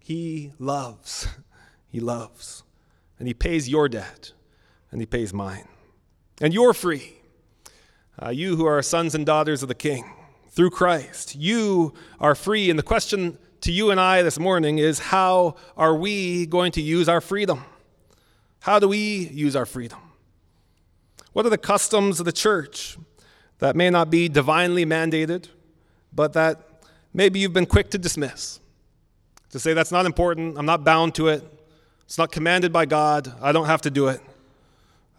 He 0.00 0.52
loves. 0.58 1.28
He 1.86 2.00
loves. 2.00 2.64
And 3.20 3.28
he 3.28 3.34
pays 3.34 3.68
your 3.68 3.88
debt, 3.88 4.32
and 4.90 5.00
he 5.00 5.06
pays 5.06 5.32
mine. 5.32 5.68
And 6.40 6.52
you're 6.52 6.74
free. 6.74 7.18
Uh, 8.20 8.30
you 8.30 8.56
who 8.56 8.64
are 8.64 8.82
sons 8.82 9.14
and 9.14 9.24
daughters 9.24 9.62
of 9.62 9.68
the 9.68 9.76
King 9.76 10.04
through 10.50 10.70
Christ, 10.70 11.36
you 11.36 11.94
are 12.18 12.34
free. 12.34 12.68
And 12.68 12.76
the 12.76 12.82
question 12.82 13.38
to 13.64 13.72
you 13.72 13.90
and 13.90 13.98
I 13.98 14.20
this 14.20 14.38
morning 14.38 14.76
is 14.76 14.98
how 14.98 15.56
are 15.74 15.94
we 15.94 16.44
going 16.44 16.72
to 16.72 16.82
use 16.82 17.08
our 17.08 17.22
freedom? 17.22 17.64
How 18.60 18.78
do 18.78 18.88
we 18.88 19.26
use 19.28 19.56
our 19.56 19.64
freedom? 19.64 19.98
What 21.32 21.46
are 21.46 21.48
the 21.48 21.56
customs 21.56 22.20
of 22.20 22.26
the 22.26 22.32
church 22.32 22.98
that 23.60 23.74
may 23.74 23.88
not 23.88 24.10
be 24.10 24.28
divinely 24.28 24.84
mandated, 24.84 25.48
but 26.12 26.34
that 26.34 26.60
maybe 27.14 27.38
you've 27.38 27.54
been 27.54 27.64
quick 27.64 27.90
to 27.92 27.98
dismiss? 27.98 28.60
To 29.52 29.58
say 29.58 29.72
that's 29.72 29.92
not 29.92 30.04
important, 30.04 30.58
I'm 30.58 30.66
not 30.66 30.84
bound 30.84 31.14
to 31.14 31.28
it, 31.28 31.42
it's 32.04 32.18
not 32.18 32.30
commanded 32.30 32.70
by 32.70 32.84
God, 32.84 33.32
I 33.40 33.52
don't 33.52 33.66
have 33.66 33.80
to 33.82 33.90
do 33.90 34.08
it. 34.08 34.20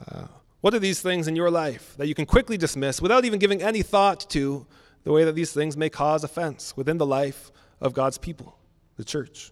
Uh, 0.07 0.27
what 0.61 0.75
are 0.75 0.79
these 0.79 1.01
things 1.01 1.27
in 1.27 1.35
your 1.35 1.49
life 1.49 1.95
that 1.97 2.05
you 2.05 2.13
can 2.13 2.27
quickly 2.27 2.57
dismiss 2.57 3.01
without 3.01 3.25
even 3.25 3.39
giving 3.39 3.63
any 3.63 3.81
thought 3.81 4.29
to 4.29 4.67
the 5.03 5.11
way 5.11 5.23
that 5.23 5.33
these 5.33 5.51
things 5.51 5.75
may 5.75 5.89
cause 5.89 6.23
offense 6.23 6.77
within 6.77 6.99
the 6.99 7.07
life 7.07 7.51
of 7.81 7.93
God's 7.93 8.17
people, 8.17 8.57
the 8.97 9.03
church? 9.03 9.51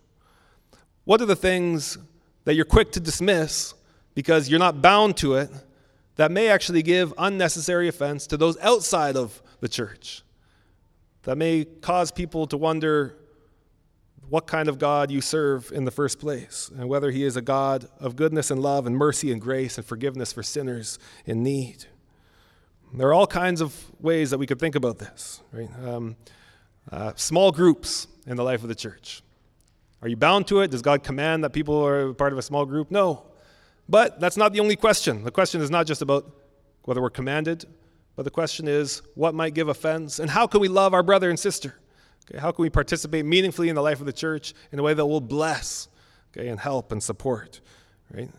What 1.05 1.21
are 1.21 1.25
the 1.25 1.35
things 1.35 1.97
that 2.45 2.55
you're 2.55 2.65
quick 2.65 2.91
to 2.93 2.99
dismiss 2.99 3.73
because 4.15 4.49
you're 4.49 4.59
not 4.59 4.81
bound 4.81 5.17
to 5.17 5.35
it 5.35 5.49
that 6.15 6.31
may 6.31 6.47
actually 6.47 6.83
give 6.83 7.13
unnecessary 7.17 7.87
offense 7.87 8.27
to 8.27 8.37
those 8.37 8.57
outside 8.59 9.15
of 9.15 9.41
the 9.59 9.67
church? 9.67 10.23
That 11.23 11.37
may 11.37 11.65
cause 11.65 12.11
people 12.11 12.47
to 12.47 12.57
wonder 12.57 13.17
what 14.29 14.47
kind 14.47 14.67
of 14.67 14.79
God 14.79 15.11
you 15.11 15.21
serve 15.21 15.71
in 15.71 15.85
the 15.85 15.91
first 15.91 16.19
place, 16.19 16.71
and 16.75 16.87
whether 16.87 17.11
He 17.11 17.23
is 17.23 17.35
a 17.35 17.41
God 17.41 17.87
of 17.99 18.15
goodness 18.15 18.49
and 18.49 18.61
love 18.61 18.87
and 18.87 18.97
mercy 18.97 19.31
and 19.31 19.41
grace 19.41 19.77
and 19.77 19.85
forgiveness 19.85 20.33
for 20.33 20.41
sinners 20.41 20.97
in 21.25 21.43
need. 21.43 21.85
There 22.93 23.07
are 23.07 23.13
all 23.13 23.27
kinds 23.27 23.59
of 23.59 23.75
ways 23.99 24.29
that 24.29 24.37
we 24.37 24.45
could 24.45 24.59
think 24.59 24.75
about 24.75 24.99
this. 24.99 25.41
Right? 25.51 25.69
Um, 25.83 26.15
uh, 26.91 27.13
small 27.15 27.51
groups 27.51 28.07
in 28.25 28.35
the 28.37 28.43
life 28.43 28.61
of 28.63 28.69
the 28.69 28.75
church. 28.75 29.21
Are 30.01 30.07
you 30.07 30.17
bound 30.17 30.47
to 30.47 30.61
it? 30.61 30.71
Does 30.71 30.81
God 30.81 31.03
command 31.03 31.43
that 31.43 31.51
people 31.51 31.85
are 31.85 32.13
part 32.13 32.33
of 32.33 32.39
a 32.39 32.41
small 32.41 32.65
group? 32.65 32.91
No. 32.91 33.25
But 33.87 34.19
that's 34.19 34.37
not 34.37 34.53
the 34.53 34.59
only 34.59 34.75
question. 34.75 35.23
The 35.23 35.31
question 35.31 35.61
is 35.61 35.69
not 35.69 35.87
just 35.87 36.01
about 36.01 36.29
whether 36.83 37.01
we're 37.01 37.09
commanded, 37.09 37.65
But 38.15 38.23
the 38.23 38.31
question 38.31 38.67
is, 38.67 39.01
what 39.15 39.33
might 39.33 39.53
give 39.53 39.69
offense? 39.69 40.19
And 40.19 40.29
how 40.29 40.45
can 40.45 40.61
we 40.61 40.67
love 40.67 40.93
our 40.93 41.03
brother 41.03 41.29
and 41.29 41.39
sister? 41.39 41.75
Okay, 42.29 42.39
how 42.39 42.51
can 42.51 42.61
we 42.61 42.69
participate 42.69 43.25
meaningfully 43.25 43.69
in 43.69 43.75
the 43.75 43.81
life 43.81 43.99
of 43.99 44.05
the 44.05 44.13
church 44.13 44.53
in 44.71 44.79
a 44.79 44.83
way 44.83 44.93
that 44.93 45.05
will 45.05 45.21
bless 45.21 45.87
okay, 46.31 46.47
and 46.47 46.59
help 46.59 46.91
and 46.91 47.01
support? 47.01 47.59
Right? 48.13 48.29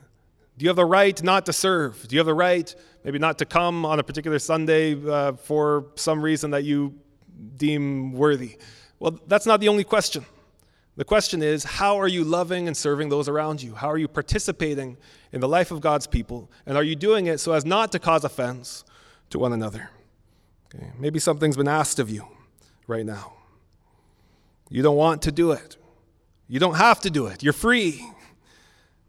Do 0.56 0.62
you 0.64 0.68
have 0.68 0.76
the 0.76 0.84
right 0.84 1.20
not 1.22 1.46
to 1.46 1.52
serve? 1.52 2.06
Do 2.06 2.14
you 2.14 2.20
have 2.20 2.26
the 2.26 2.34
right 2.34 2.74
maybe 3.02 3.18
not 3.18 3.38
to 3.38 3.44
come 3.44 3.84
on 3.84 3.98
a 3.98 4.04
particular 4.04 4.38
Sunday 4.38 4.94
uh, 4.94 5.32
for 5.32 5.86
some 5.96 6.22
reason 6.22 6.52
that 6.52 6.62
you 6.62 6.94
deem 7.56 8.12
worthy? 8.12 8.58
Well, 8.98 9.18
that's 9.26 9.46
not 9.46 9.60
the 9.60 9.68
only 9.68 9.84
question. 9.84 10.24
The 10.96 11.04
question 11.04 11.42
is, 11.42 11.64
how 11.64 11.98
are 11.98 12.06
you 12.06 12.22
loving 12.22 12.68
and 12.68 12.76
serving 12.76 13.08
those 13.08 13.28
around 13.28 13.62
you? 13.62 13.74
How 13.74 13.90
are 13.90 13.98
you 13.98 14.06
participating 14.06 14.96
in 15.32 15.40
the 15.40 15.48
life 15.48 15.72
of 15.72 15.80
God's 15.80 16.06
people? 16.06 16.50
And 16.66 16.76
are 16.76 16.84
you 16.84 16.94
doing 16.94 17.26
it 17.26 17.38
so 17.38 17.52
as 17.52 17.64
not 17.64 17.90
to 17.92 17.98
cause 17.98 18.24
offense 18.24 18.84
to 19.30 19.38
one 19.38 19.52
another? 19.52 19.90
Okay. 20.72 20.92
Maybe 20.98 21.18
something's 21.18 21.56
been 21.56 21.68
asked 21.68 21.98
of 21.98 22.10
you 22.10 22.28
right 22.86 23.04
now. 23.04 23.32
You 24.70 24.82
don't 24.82 24.96
want 24.96 25.22
to 25.22 25.32
do 25.32 25.50
it. 25.50 25.76
You 26.48 26.60
don't 26.60 26.76
have 26.76 27.00
to 27.00 27.10
do 27.10 27.26
it. 27.26 27.42
You're 27.42 27.52
free. 27.52 28.06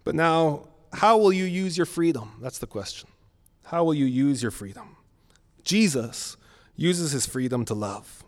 But 0.03 0.15
now, 0.15 0.67
how 0.93 1.17
will 1.17 1.33
you 1.33 1.45
use 1.45 1.77
your 1.77 1.85
freedom? 1.85 2.33
That's 2.41 2.59
the 2.59 2.67
question. 2.67 3.09
How 3.63 3.83
will 3.83 3.93
you 3.93 4.05
use 4.05 4.41
your 4.41 4.51
freedom? 4.51 4.95
Jesus 5.63 6.37
uses 6.75 7.11
his 7.11 7.25
freedom 7.25 7.65
to 7.65 7.73
love, 7.73 8.23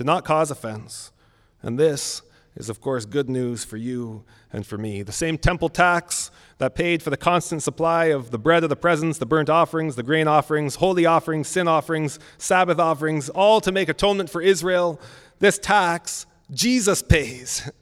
to 0.00 0.04
not 0.04 0.24
cause 0.24 0.50
offense. 0.50 1.12
And 1.60 1.78
this 1.78 2.22
is, 2.56 2.70
of 2.70 2.80
course, 2.80 3.04
good 3.04 3.28
news 3.28 3.66
for 3.66 3.76
you 3.76 4.24
and 4.50 4.66
for 4.66 4.78
me. 4.78 5.02
The 5.02 5.12
same 5.12 5.36
temple 5.36 5.68
tax 5.68 6.30
that 6.56 6.74
paid 6.74 7.02
for 7.02 7.10
the 7.10 7.18
constant 7.18 7.62
supply 7.62 8.06
of 8.06 8.30
the 8.30 8.38
bread 8.38 8.62
of 8.62 8.70
the 8.70 8.76
presence, 8.76 9.18
the 9.18 9.26
burnt 9.26 9.50
offerings, 9.50 9.96
the 9.96 10.02
grain 10.02 10.26
offerings, 10.26 10.76
holy 10.76 11.04
offerings, 11.04 11.48
sin 11.48 11.68
offerings, 11.68 12.18
Sabbath 12.38 12.78
offerings, 12.78 13.28
all 13.28 13.60
to 13.60 13.70
make 13.70 13.90
atonement 13.90 14.30
for 14.30 14.40
Israel, 14.40 14.98
this 15.38 15.58
tax 15.58 16.24
Jesus 16.50 17.02
pays. 17.02 17.70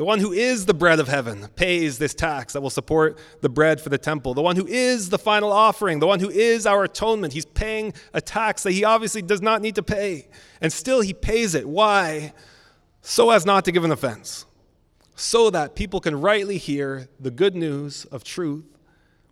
The 0.00 0.06
one 0.06 0.18
who 0.18 0.32
is 0.32 0.64
the 0.64 0.72
bread 0.72 0.98
of 0.98 1.08
heaven 1.08 1.48
pays 1.56 1.98
this 1.98 2.14
tax 2.14 2.54
that 2.54 2.62
will 2.62 2.70
support 2.70 3.18
the 3.42 3.50
bread 3.50 3.82
for 3.82 3.90
the 3.90 3.98
temple. 3.98 4.32
The 4.32 4.40
one 4.40 4.56
who 4.56 4.66
is 4.66 5.10
the 5.10 5.18
final 5.18 5.52
offering, 5.52 5.98
the 5.98 6.06
one 6.06 6.20
who 6.20 6.30
is 6.30 6.64
our 6.64 6.84
atonement, 6.84 7.34
he's 7.34 7.44
paying 7.44 7.92
a 8.14 8.22
tax 8.22 8.62
that 8.62 8.72
he 8.72 8.82
obviously 8.82 9.20
does 9.20 9.42
not 9.42 9.60
need 9.60 9.74
to 9.74 9.82
pay. 9.82 10.28
And 10.62 10.72
still 10.72 11.02
he 11.02 11.12
pays 11.12 11.54
it. 11.54 11.68
Why? 11.68 12.32
so 13.02 13.28
as 13.28 13.44
not 13.44 13.66
to 13.66 13.72
give 13.72 13.84
an 13.84 13.92
offense, 13.92 14.46
so 15.16 15.50
that 15.50 15.74
people 15.74 16.00
can 16.00 16.18
rightly 16.18 16.56
hear 16.56 17.10
the 17.20 17.30
good 17.30 17.54
news 17.54 18.06
of 18.06 18.24
truth, 18.24 18.78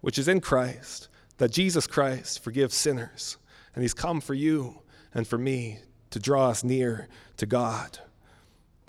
which 0.02 0.18
is 0.18 0.28
in 0.28 0.38
Christ, 0.38 1.08
that 1.38 1.50
Jesus 1.50 1.86
Christ 1.86 2.44
forgives 2.44 2.76
sinners, 2.76 3.38
and 3.74 3.82
he's 3.82 3.94
come 3.94 4.20
for 4.20 4.34
you 4.34 4.82
and 5.14 5.26
for 5.26 5.38
me 5.38 5.78
to 6.10 6.18
draw 6.18 6.50
us 6.50 6.62
near 6.62 7.08
to 7.38 7.46
God. 7.46 8.00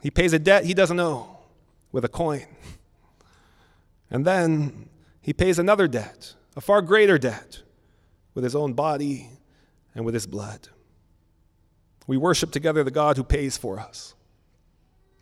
He 0.02 0.12
pays 0.12 0.34
a 0.34 0.40
debt 0.40 0.66
he 0.66 0.74
doesn't 0.74 1.00
owe 1.00 1.39
with 1.92 2.06
a 2.06 2.10
coin. 2.10 2.46
And 4.10 4.26
then 4.26 4.90
he 5.22 5.34
pays 5.34 5.60
another 5.60 5.88
debt, 5.88 6.34
a 6.56 6.62
far 6.62 6.82
greater 6.82 7.18
debt, 7.18 7.62
with 8.34 8.44
his 8.44 8.56
own 8.56 8.74
body 8.74 9.30
and 9.94 10.06
with 10.06 10.14
his 10.14 10.28
blood. 10.28 10.70
We 12.08 12.18
worship 12.18 12.52
together 12.52 12.84
the 12.84 12.92
God 12.92 13.18
who 13.18 13.24
pays 13.24 13.58
for 13.58 13.80
us 13.80 14.16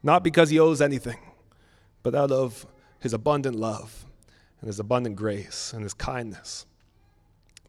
not 0.04 0.24
because 0.24 0.50
he 0.50 0.60
owes 0.60 0.82
anything, 0.82 1.20
but 2.04 2.16
out 2.16 2.32
of 2.32 2.66
his 3.00 3.14
abundant 3.14 3.56
love 3.56 4.06
and 4.62 4.68
his 4.68 4.80
abundant 4.80 5.16
grace 5.16 5.74
and 5.74 5.84
his 5.84 5.94
kindness. 5.94 6.66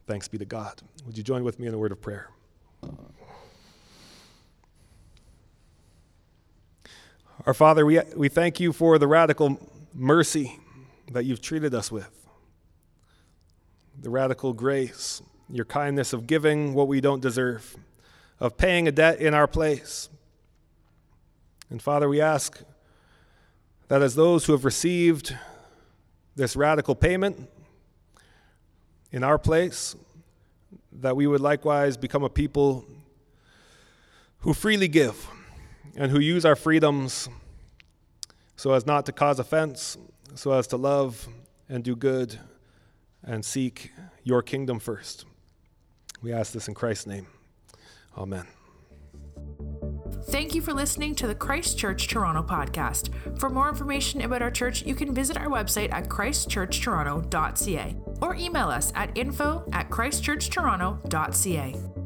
Thanks 0.06 0.28
be 0.28 0.38
to 0.38 0.44
God. 0.44 0.80
Would 1.06 1.18
you 1.18 1.24
join 1.24 1.44
with 1.44 1.58
me 1.58 1.66
in 1.66 1.74
a 1.74 1.78
word 1.78 1.92
of 1.92 2.00
prayer? 2.00 2.28
Our 7.46 7.54
Father, 7.54 7.86
we, 7.86 8.00
we 8.16 8.28
thank 8.28 8.58
you 8.58 8.72
for 8.72 8.98
the 8.98 9.06
radical 9.06 9.60
mercy 9.94 10.58
that 11.12 11.24
you've 11.24 11.40
treated 11.40 11.72
us 11.72 11.90
with, 11.90 12.10
the 14.00 14.10
radical 14.10 14.52
grace, 14.52 15.22
your 15.48 15.64
kindness 15.64 16.12
of 16.12 16.26
giving 16.26 16.74
what 16.74 16.88
we 16.88 17.00
don't 17.00 17.22
deserve, 17.22 17.76
of 18.40 18.56
paying 18.56 18.88
a 18.88 18.92
debt 18.92 19.20
in 19.20 19.34
our 19.34 19.46
place. 19.46 20.08
And 21.70 21.80
Father, 21.80 22.08
we 22.08 22.20
ask 22.20 22.60
that 23.86 24.02
as 24.02 24.16
those 24.16 24.44
who 24.44 24.52
have 24.52 24.64
received 24.64 25.36
this 26.34 26.56
radical 26.56 26.96
payment 26.96 27.48
in 29.12 29.22
our 29.22 29.38
place, 29.38 29.94
that 30.90 31.14
we 31.14 31.28
would 31.28 31.40
likewise 31.40 31.96
become 31.96 32.24
a 32.24 32.28
people 32.28 32.84
who 34.40 34.52
freely 34.52 34.88
give 34.88 35.28
and 35.98 36.12
who 36.12 36.20
use 36.20 36.46
our 36.46 36.56
freedoms 36.56 37.28
so 38.56 38.72
as 38.72 38.86
not 38.86 39.04
to 39.06 39.12
cause 39.12 39.38
offense, 39.38 39.98
so 40.34 40.52
as 40.52 40.66
to 40.68 40.76
love 40.76 41.28
and 41.68 41.84
do 41.84 41.94
good 41.94 42.38
and 43.22 43.44
seek 43.44 43.92
your 44.22 44.42
kingdom 44.42 44.78
first. 44.78 45.26
We 46.22 46.32
ask 46.32 46.52
this 46.52 46.68
in 46.68 46.74
Christ's 46.74 47.06
name. 47.06 47.26
Amen. 48.16 48.46
Thank 50.30 50.54
you 50.54 50.62
for 50.62 50.72
listening 50.72 51.14
to 51.16 51.26
the 51.26 51.34
Christ 51.34 51.78
Church 51.78 52.08
Toronto 52.08 52.42
podcast. 52.42 53.38
For 53.38 53.50
more 53.50 53.68
information 53.68 54.22
about 54.22 54.42
our 54.42 54.50
church, 54.50 54.84
you 54.84 54.94
can 54.94 55.14
visit 55.14 55.36
our 55.36 55.48
website 55.48 55.92
at 55.92 56.08
christchurchtoronto.ca 56.08 57.96
or 58.20 58.34
email 58.34 58.68
us 58.68 58.92
at 58.94 59.16
info 59.16 59.68
at 59.72 59.90
christchurchtoronto.ca. 59.90 61.97